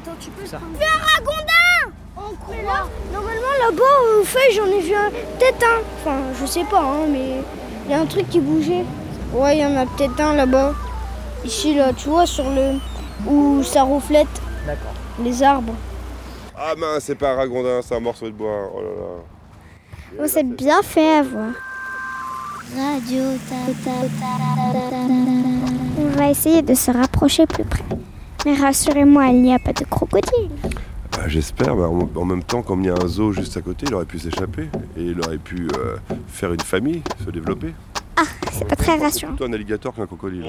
Attends, 0.00 0.16
tu 0.20 0.30
peux 0.30 0.46
Ça. 0.46 0.60
Fais 0.78 0.84
un 0.84 1.16
ragondin 1.16 1.92
On 2.16 2.50
Mais 2.50 2.62
là, 2.62 2.86
normalement 3.12 3.54
là-bas 3.66 4.20
aux 4.20 4.24
feuilles, 4.24 4.54
j'en 4.54 4.66
ai 4.66 4.80
vu 4.80 4.94
un. 4.94 5.10
Peut-être 5.10 5.64
un. 5.64 5.80
Enfin, 6.00 6.18
je 6.40 6.46
sais 6.46 6.64
pas, 6.64 6.80
hein, 6.80 7.06
mais 7.08 7.42
il 7.86 7.90
y 7.90 7.94
a 7.94 8.00
un 8.00 8.06
truc 8.06 8.28
qui 8.30 8.40
bougeait. 8.40 8.84
Ouais, 9.32 9.56
il 9.56 9.62
y 9.62 9.66
en 9.66 9.76
a 9.76 9.84
peut-être 9.86 10.20
un 10.20 10.34
là-bas. 10.34 10.74
Ici, 11.44 11.74
là, 11.74 11.92
tu 11.92 12.08
vois, 12.08 12.26
sur 12.26 12.44
le. 12.50 12.78
où 13.28 13.62
ça 13.62 13.82
reflète 13.82 14.28
D'accord. 14.66 14.94
les 15.22 15.42
arbres. 15.42 15.74
Ah 16.56 16.74
mince, 16.78 17.04
c'est 17.04 17.14
pas 17.16 17.32
un 17.32 17.36
ragondin, 17.36 17.80
c'est 17.82 17.94
un 17.96 18.00
morceau 18.00 18.26
de 18.26 18.32
bois. 18.32 18.70
Oh 18.74 18.80
là 18.80 18.88
là. 18.88 20.22
On 20.24 20.28
s'est 20.28 20.44
bien 20.44 20.82
fait 20.82 21.16
avoir. 21.18 21.50
Radio 22.76 23.22
On 25.98 26.16
va 26.16 26.30
essayer 26.30 26.62
de 26.62 26.74
se 26.74 26.90
rapprocher 26.90 27.46
plus 27.46 27.64
près. 27.64 27.84
Mais 28.46 28.54
rassurez-moi, 28.54 29.26
il 29.28 29.42
n'y 29.42 29.54
a 29.54 29.58
pas 29.58 29.72
de 29.72 29.84
crocodile. 29.84 30.50
Bah, 31.12 31.24
J'espère, 31.26 31.74
mais 31.76 31.84
en, 31.84 32.08
en 32.14 32.24
même 32.24 32.42
temps, 32.42 32.62
comme 32.62 32.80
il 32.82 32.86
y 32.86 32.90
a 32.90 32.94
un 32.94 33.06
zoo 33.06 33.32
juste 33.32 33.56
à 33.56 33.60
côté, 33.60 33.86
il 33.88 33.94
aurait 33.94 34.04
pu 34.04 34.18
s'échapper. 34.18 34.68
Et 34.96 35.02
il 35.02 35.20
aurait 35.20 35.38
pu 35.38 35.68
euh, 35.76 35.96
faire 36.28 36.52
une 36.52 36.60
famille, 36.60 37.02
se 37.24 37.30
développer. 37.30 37.74
Ah, 38.16 38.22
c'est 38.52 38.66
pas 38.66 38.76
très 38.76 38.96
rassurant. 38.96 39.32
Plutôt 39.34 39.44
un 39.50 39.52
alligator 39.52 39.94
qu'un 39.94 40.06
crocodile. 40.06 40.44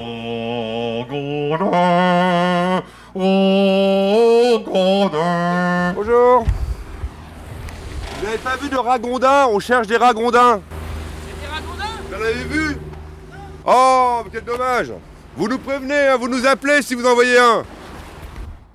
Bonjour 5.94 6.44
Vous 8.18 8.24
n'avez 8.26 8.38
pas 8.38 8.56
vu 8.56 8.68
de 8.68 8.76
ragondins? 8.76 9.46
On 9.50 9.58
cherche 9.58 9.86
des 9.86 9.96
ragondins 9.96 10.60
Des 11.40 11.46
ragondins? 11.46 11.84
Vous 12.08 12.14
en 12.14 12.18
avez 12.20 12.44
vu? 12.44 12.76
Oh, 13.66 14.22
quel 14.32 14.44
dommage 14.44 14.92
Vous 15.36 15.48
nous 15.48 15.58
prévenez, 15.58 16.08
hein, 16.08 16.16
vous 16.16 16.28
nous 16.28 16.46
appelez 16.46 16.82
si 16.82 16.94
vous 16.94 17.06
en 17.06 17.14
voyez 17.14 17.38
un 17.38 17.64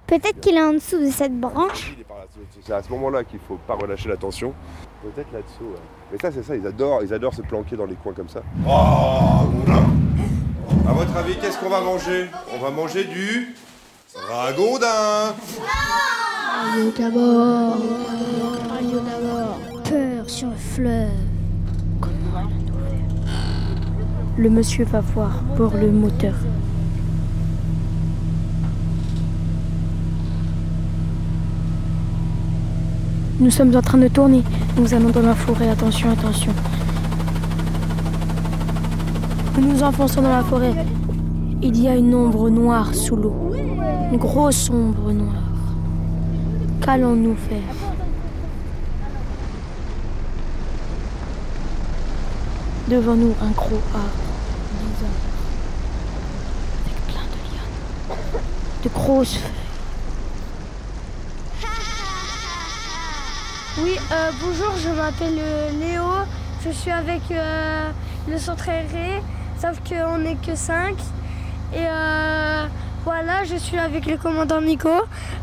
Peut-être 0.08 0.40
qu'il 0.42 0.58
est 0.58 0.62
en 0.64 0.74
dessous 0.74 1.00
de 1.00 1.10
cette 1.10 1.40
branche. 1.40 1.94
Il 1.96 2.02
est 2.02 2.04
par 2.04 2.18
là, 2.18 2.24
c'est- 2.34 2.62
C'est 2.66 2.74
à 2.74 2.84
ce 2.84 2.90
moment-là 2.90 3.24
qu'il 3.24 3.40
faut 3.48 3.56
pas 3.66 3.76
relâcher 3.76 4.10
l'attention. 4.10 4.54
Peut-être 5.02 5.32
là-dessous. 5.32 5.64
ouais. 5.72 5.80
Mais 6.12 6.18
ça, 6.22 6.30
c'est 6.32 6.44
ça, 6.44 6.56
ils 6.56 6.68
adorent, 6.68 7.04
ils 7.04 7.14
adorent 7.14 7.34
se 7.34 7.42
planquer 7.42 7.78
dans 7.78 7.86
les 7.86 7.96
coins 7.96 8.14
comme 8.14 8.28
ça. 8.28 8.42
À 8.68 9.46
votre 10.94 11.16
avis, 11.16 11.38
qu'est-ce 11.38 11.58
qu'on 11.58 11.70
va 11.70 11.80
manger? 11.82 12.28
On 12.54 12.60
va 12.62 12.70
manger 12.70 13.06
du 13.06 13.56
ragondin. 14.30 15.34
Radio 16.54 16.92
Tabor. 16.92 17.78
Radio 18.70 19.00
Tabor. 19.00 19.60
Peur 19.90 20.30
sur 20.30 20.50
le 20.50 20.56
fleuve. 20.56 21.10
Le 24.38 24.50
monsieur 24.50 24.86
va 24.86 25.00
voir 25.00 25.42
pour 25.56 25.74
le 25.76 25.92
moteur? 25.92 26.36
Nous 33.42 33.50
sommes 33.50 33.76
en 33.76 33.82
train 33.82 33.98
de 33.98 34.08
tourner. 34.08 34.44
Nous 34.78 34.94
allons 34.94 35.10
dans 35.10 35.24
la 35.24 35.34
forêt. 35.34 35.68
Attention, 35.68 36.12
attention. 36.12 36.54
Nous 39.58 39.74
nous 39.74 39.82
enfonçons 39.82 40.22
dans 40.22 40.30
la 40.30 40.44
forêt. 40.44 40.76
Il 41.64 41.82
y 41.82 41.88
a 41.88 41.96
une 41.96 42.14
ombre 42.14 42.52
noire 42.52 42.94
sous 42.94 43.16
l'eau. 43.16 43.34
Une 44.12 44.20
grosse 44.20 44.70
ombre 44.70 45.12
noire. 45.12 45.34
Qu'allons-nous 46.86 47.36
faire? 47.36 47.76
Devant 52.90 53.16
nous, 53.16 53.34
un 53.42 53.52
gros 53.58 53.82
arbre. 53.96 54.08
Avec 56.86 56.96
plein 57.08 57.24
de 57.24 57.40
lianes. 57.56 58.44
De 58.84 58.90
grosses 58.90 59.34
feuilles. 59.34 59.61
Oui, 63.78 63.96
euh, 64.12 64.32
bonjour, 64.42 64.74
je 64.84 64.90
m'appelle 64.90 65.38
euh, 65.40 65.72
Léo. 65.80 66.04
Je 66.66 66.72
suis 66.72 66.92
avec 66.92 67.22
euh, 67.32 67.90
le 68.28 68.38
centre 68.38 68.68
aéré, 68.68 69.22
sauf 69.62 69.80
qu'on 69.88 70.18
n'est 70.18 70.36
que 70.36 70.56
5. 70.56 70.94
Et 71.74 71.86
voilà, 73.06 73.46
je 73.46 73.56
suis 73.56 73.78
avec 73.78 74.08
le 74.08 74.18
commandant 74.18 74.60
Nico. 74.60 74.90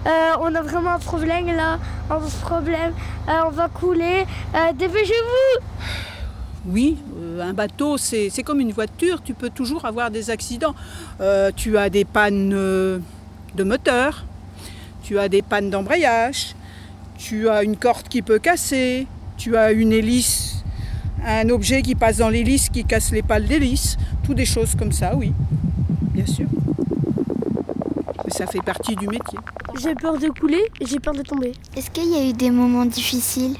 On 0.04 0.54
a 0.54 0.60
vraiment 0.60 0.90
un 0.90 0.98
problème 0.98 1.46
là, 1.46 1.78
un 2.10 2.18
problème. 2.42 2.92
On 3.26 3.48
va 3.48 3.68
couler. 3.68 4.26
Dépêchez-vous 4.74 5.64
Oui, 6.66 6.98
un 7.40 7.54
bateau, 7.54 7.96
c'est 7.96 8.42
comme 8.44 8.60
une 8.60 8.72
voiture, 8.72 9.22
tu 9.22 9.32
peux 9.32 9.48
toujours 9.48 9.86
avoir 9.86 10.10
des 10.10 10.28
accidents. 10.28 10.74
Tu 11.56 11.78
as 11.78 11.88
des 11.88 12.04
pannes 12.04 12.50
de 12.50 13.64
moteur, 13.64 14.26
tu 15.02 15.18
as 15.18 15.30
des 15.30 15.40
pannes 15.40 15.70
d'embrayage, 15.70 16.54
tu 17.18 17.48
as 17.48 17.64
une 17.64 17.76
corde 17.76 18.08
qui 18.08 18.22
peut 18.22 18.38
casser, 18.38 19.06
tu 19.36 19.56
as 19.56 19.72
une 19.72 19.92
hélice, 19.92 20.62
un 21.26 21.48
objet 21.50 21.82
qui 21.82 21.94
passe 21.94 22.18
dans 22.18 22.30
l'hélice 22.30 22.70
qui 22.70 22.84
casse 22.84 23.10
les 23.10 23.22
pales 23.22 23.46
d'hélice, 23.46 23.98
tout 24.22 24.34
des 24.34 24.46
choses 24.46 24.74
comme 24.76 24.92
ça, 24.92 25.14
oui, 25.16 25.32
bien 26.14 26.26
sûr. 26.26 26.46
Mais 28.24 28.30
ça 28.30 28.46
fait 28.46 28.62
partie 28.62 28.94
du 28.94 29.06
métier. 29.06 29.38
J'ai 29.80 29.94
peur 29.94 30.18
de 30.18 30.28
couler 30.28 30.62
et 30.80 30.86
j'ai 30.86 31.00
peur 31.00 31.14
de 31.14 31.22
tomber. 31.22 31.52
Est-ce 31.76 31.90
qu'il 31.90 32.10
y 32.10 32.16
a 32.16 32.24
eu 32.24 32.32
des 32.32 32.50
moments 32.50 32.86
difficiles? 32.86 33.56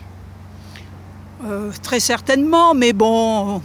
Euh, 1.45 1.71
très 1.83 2.01
certainement, 2.01 2.75
mais 2.75 2.93
bon, 2.93 3.61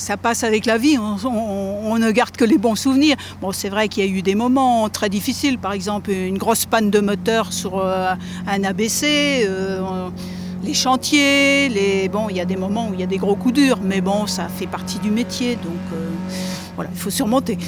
ça 0.00 0.16
passe 0.16 0.44
avec 0.44 0.64
la 0.64 0.78
vie, 0.78 0.96
on, 0.98 1.98
ne 1.98 2.10
garde 2.10 2.34
que 2.34 2.44
les 2.44 2.56
bons 2.56 2.74
souvenirs. 2.74 3.16
Bon, 3.42 3.52
c'est 3.52 3.68
vrai 3.68 3.88
qu'il 3.88 4.04
y 4.04 4.08
a 4.08 4.10
eu 4.10 4.22
des 4.22 4.34
moments 4.34 4.88
très 4.88 5.10
difficiles, 5.10 5.58
par 5.58 5.72
exemple 5.72 6.10
une 6.10 6.38
grosse 6.38 6.64
panne 6.64 6.90
de 6.90 7.00
moteur 7.00 7.52
sur 7.52 7.78
euh, 7.78 8.14
un 8.46 8.64
ABC, 8.64 9.44
euh, 9.44 10.08
les 10.62 10.74
chantiers, 10.74 11.68
les... 11.68 12.08
bon, 12.08 12.28
il 12.30 12.36
y 12.36 12.40
a 12.40 12.46
des 12.46 12.56
moments 12.56 12.88
où 12.88 12.94
il 12.94 13.00
y 13.00 13.02
a 13.02 13.06
des 13.06 13.18
gros 13.18 13.36
coups 13.36 13.54
durs, 13.54 13.78
mais 13.82 14.00
bon, 14.00 14.26
ça 14.26 14.48
fait 14.48 14.66
partie 14.66 14.98
du 14.98 15.10
métier, 15.10 15.56
donc 15.56 15.82
euh, 15.92 16.08
voilà, 16.76 16.90
il 16.92 16.98
faut 16.98 17.10
surmonter. 17.10 17.58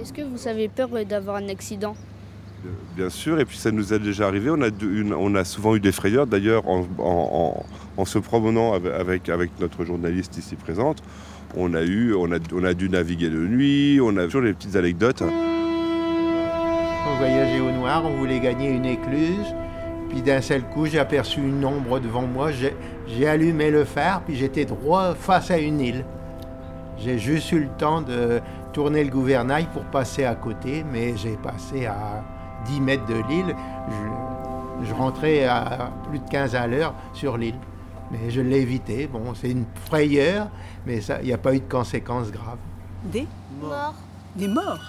Est-ce 0.00 0.12
que 0.12 0.22
vous 0.22 0.48
avez 0.48 0.68
peur 0.68 0.88
d'avoir 1.08 1.36
un 1.36 1.48
accident? 1.48 1.94
Bien 2.96 3.10
sûr, 3.10 3.38
et 3.38 3.44
puis 3.44 3.58
ça 3.58 3.70
nous 3.70 3.92
est 3.92 3.98
déjà 3.98 4.26
arrivé. 4.26 4.50
On 4.50 5.34
a, 5.34 5.44
souvent 5.44 5.76
eu 5.76 5.80
des 5.80 5.92
frayeurs. 5.92 6.26
D'ailleurs, 6.26 6.64
en, 6.66 8.04
se 8.04 8.18
promenant 8.18 8.72
avec, 8.72 9.28
notre 9.60 9.84
journaliste 9.84 10.38
ici 10.38 10.56
présente, 10.56 11.02
on 11.56 11.74
a, 11.74 11.80
on, 11.82 12.64
a, 12.64 12.74
dû 12.74 12.88
naviguer 12.88 13.28
de 13.28 13.38
nuit, 13.38 14.00
on 14.02 14.16
a 14.16 14.24
toujours 14.24 14.42
des 14.42 14.52
petites 14.52 14.76
anecdotes. 14.76 15.22
On 15.22 17.18
voyageait 17.18 17.60
au 17.60 17.70
noir, 17.70 18.02
on 18.04 18.16
voulait 18.16 18.40
gagner 18.40 18.70
une 18.70 18.86
écluse. 18.86 19.54
Puis 20.08 20.22
d'un 20.22 20.40
seul 20.40 20.62
coup, 20.62 20.86
j'ai 20.86 20.98
aperçu 20.98 21.40
une 21.40 21.64
ombre 21.64 22.00
devant 22.00 22.26
moi. 22.26 22.50
J'ai 23.06 23.26
allumé 23.26 23.70
le 23.70 23.84
phare, 23.84 24.22
puis 24.22 24.36
j'étais 24.36 24.64
droit 24.64 25.14
face 25.14 25.50
à 25.50 25.58
une 25.58 25.80
île. 25.80 26.04
J'ai 26.98 27.18
juste 27.18 27.52
eu 27.52 27.60
le 27.60 27.68
temps 27.78 28.00
de 28.00 28.40
tourner 28.72 29.04
le 29.04 29.10
gouvernail 29.10 29.66
pour 29.72 29.82
passer 29.84 30.24
à 30.24 30.34
côté, 30.34 30.84
mais 30.90 31.14
j'ai 31.16 31.36
passé 31.36 31.86
à 31.86 32.24
10 32.68 32.80
mètres 32.80 33.06
de 33.06 33.14
l'île. 33.28 33.54
Je, 34.82 34.86
je 34.88 34.94
rentrais 34.94 35.44
à 35.44 35.90
plus 36.08 36.18
de 36.18 36.28
15 36.28 36.54
à 36.54 36.66
l'heure 36.66 36.94
sur 37.12 37.36
l'île. 37.38 37.58
Mais 38.10 38.30
je 38.30 38.40
l'ai 38.40 38.60
évité. 38.60 39.06
Bon, 39.08 39.34
c'est 39.34 39.50
une 39.50 39.64
frayeur, 39.86 40.48
mais 40.86 41.00
ça- 41.00 41.18
il 41.22 41.26
n'y 41.26 41.32
a 41.32 41.38
pas 41.38 41.54
eu 41.54 41.60
de 41.60 41.68
conséquences 41.70 42.30
graves. 42.30 42.58
Des 43.04 43.26
Des 44.36 44.48
morts 44.48 44.80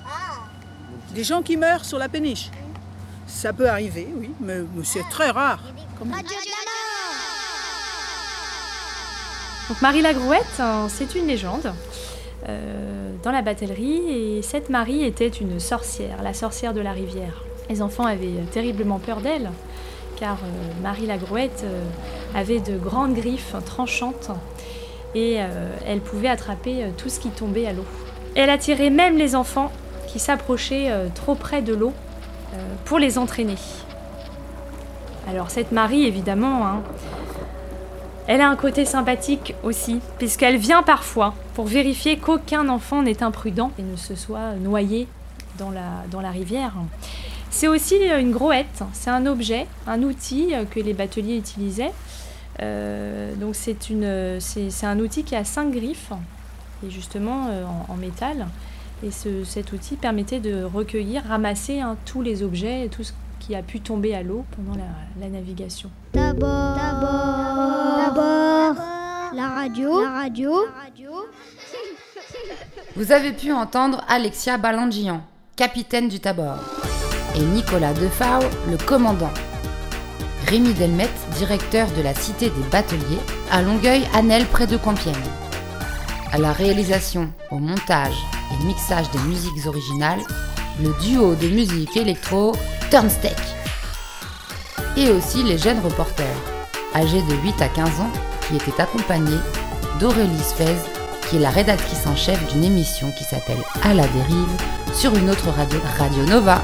Des 1.15 1.23
gens 1.23 1.41
qui 1.41 1.57
meurent 1.57 1.85
sur 1.85 1.97
la 1.97 2.09
péniche 2.09 2.51
Ça 3.25 3.53
peut 3.53 3.69
arriver, 3.69 4.07
oui, 4.15 4.29
mais, 4.39 4.59
mais 4.75 4.83
c'est 4.83 5.03
très 5.09 5.29
rare. 5.31 5.59
Comme- 5.97 6.11
Donc 9.69 9.81
Marie 9.81 10.01
Lagrouette, 10.01 10.59
hein, 10.59 10.87
c'est 10.89 11.13
une 11.15 11.27
légende 11.27 11.73
euh, 12.47 13.11
dans 13.23 13.31
la 13.31 13.41
batellerie 13.41 14.37
et 14.37 14.41
cette 14.41 14.69
Marie 14.69 15.03
était 15.03 15.27
une 15.27 15.59
sorcière, 15.59 16.21
la 16.23 16.33
sorcière 16.33 16.73
de 16.73 16.79
la 16.81 16.93
rivière. 16.93 17.43
Les 17.69 17.81
enfants 17.81 18.05
avaient 18.05 18.43
terriblement 18.51 18.99
peur 18.99 19.21
d'elle 19.21 19.51
car 20.19 20.37
euh, 20.43 20.81
Marie 20.81 21.05
Lagrouette 21.05 21.61
euh, 21.63 21.83
avait 22.33 22.59
de 22.59 22.77
grandes 22.77 23.13
griffes 23.13 23.55
tranchantes 23.65 24.31
et 25.13 25.35
euh, 25.37 25.75
elle 25.85 25.99
pouvait 25.99 26.29
attraper 26.29 26.83
euh, 26.83 26.89
tout 26.97 27.09
ce 27.09 27.19
qui 27.19 27.29
tombait 27.29 27.67
à 27.67 27.73
l'eau. 27.73 27.85
Elle 28.35 28.49
attirait 28.49 28.89
même 28.89 29.17
les 29.17 29.35
enfants 29.35 29.71
qui 30.07 30.19
s'approchaient 30.19 30.89
euh, 30.89 31.07
trop 31.13 31.35
près 31.35 31.61
de 31.61 31.73
l'eau 31.73 31.93
euh, 32.53 32.57
pour 32.85 32.99
les 32.99 33.17
entraîner. 33.17 33.57
Alors 35.29 35.51
cette 35.51 35.71
Marie, 35.71 36.05
évidemment, 36.05 36.65
hein, 36.65 36.81
elle 38.27 38.41
a 38.41 38.49
un 38.49 38.55
côté 38.55 38.85
sympathique 38.85 39.55
aussi, 39.63 39.99
puisqu'elle 40.17 40.57
vient 40.57 40.83
parfois 40.83 41.33
pour 41.53 41.65
vérifier 41.65 42.17
qu'aucun 42.17 42.69
enfant 42.69 43.01
n'est 43.03 43.23
imprudent 43.23 43.71
et 43.77 43.83
ne 43.83 43.95
se 43.95 44.15
soit 44.15 44.53
noyé 44.59 45.07
la, 45.59 46.03
dans 46.11 46.21
la 46.21 46.31
rivière. 46.31 46.73
C'est 47.49 47.67
aussi 47.67 47.95
une 47.95 48.31
groette, 48.31 48.83
c'est 48.93 49.09
un 49.09 49.25
objet, 49.25 49.67
un 49.87 50.03
outil 50.03 50.53
euh, 50.53 50.65
que 50.65 50.79
les 50.79 50.93
bateliers 50.93 51.37
utilisaient. 51.37 51.93
Euh, 52.61 53.33
donc 53.35 53.55
c'est 53.55 53.89
une- 53.89 54.39
c'est 54.39 54.69
c'est 54.69 54.85
un 54.85 54.99
outil 54.99 55.23
qui 55.23 55.35
a 55.35 55.43
cinq 55.43 55.71
griffes, 55.71 56.11
et 56.85 56.89
justement 56.89 57.47
euh, 57.49 57.63
en, 57.65 57.93
en 57.93 57.95
métal. 57.95 58.47
Et 59.03 59.11
ce- 59.11 59.43
cet 59.43 59.71
outil 59.73 59.95
permettait 59.95 60.39
de 60.39 60.63
recueillir, 60.63 61.23
ramasser 61.27 61.81
hein, 61.81 61.97
tous 62.05 62.21
les 62.21 62.43
objets, 62.43 62.89
tout 62.91 63.03
ce 63.03 63.11
qui 63.39 63.55
a 63.55 63.61
pu 63.61 63.79
tomber 63.79 64.13
à 64.15 64.23
l'eau 64.23 64.43
pendant 64.55 64.77
la, 64.77 65.23
la 65.25 65.29
navigation. 65.29 65.89
D'abord, 66.13 66.75
d'abord, 66.75 68.75
la 69.35 69.49
radio, 69.49 70.03
la 70.03 70.11
radio. 70.11 70.51
Vous 72.95 73.11
avez 73.11 73.31
pu 73.33 73.51
entendre 73.51 74.03
Alexia 74.07 74.57
Balangian, 74.57 75.21
capitaine 75.55 76.07
du 76.09 76.19
Tabor, 76.19 76.57
et 77.37 77.41
Nicolas 77.41 77.93
Defao, 77.93 78.41
le 78.69 78.77
commandant. 78.77 79.31
Rémi 80.47 80.73
Delmet, 80.73 81.09
directeur 81.37 81.87
de 81.91 82.01
la 82.01 82.15
Cité 82.15 82.49
des 82.49 82.69
Bateliers, 82.71 83.19
à 83.51 83.61
Longueuil-Annel 83.61 84.45
près 84.45 84.65
de 84.65 84.77
Compiègne. 84.77 85.15
À 86.31 86.37
la 86.39 86.51
réalisation, 86.51 87.29
au 87.51 87.59
montage 87.59 88.15
et 88.51 88.65
mixage 88.65 89.09
des 89.11 89.19
musiques 89.19 89.65
originales, 89.67 90.21
le 90.81 90.93
duo 91.01 91.35
de 91.35 91.47
musique 91.47 91.95
électro 91.95 92.53
Turnstech. 92.89 93.37
Et 94.95 95.09
aussi 95.11 95.43
les 95.43 95.57
jeunes 95.57 95.79
reporters, 95.79 96.25
âgés 96.95 97.21
de 97.21 97.35
8 97.43 97.61
à 97.61 97.67
15 97.67 97.99
ans, 97.99 98.11
qui 98.47 98.55
étaient 98.55 98.81
accompagnés 98.81 99.39
d'Aurélie 99.99 100.43
Sfez, 100.43 100.75
qui 101.29 101.35
est 101.35 101.39
la 101.39 101.49
rédactrice 101.49 102.07
en 102.07 102.15
chef 102.15 102.51
d'une 102.51 102.63
émission 102.63 103.11
qui 103.11 103.25
s'appelle 103.25 103.61
À 103.83 103.93
la 103.93 104.07
dérive 104.07 104.57
sur 104.93 105.15
une 105.15 105.29
autre 105.29 105.49
radio, 105.49 105.79
Radio 105.99 106.23
Nova. 106.25 106.63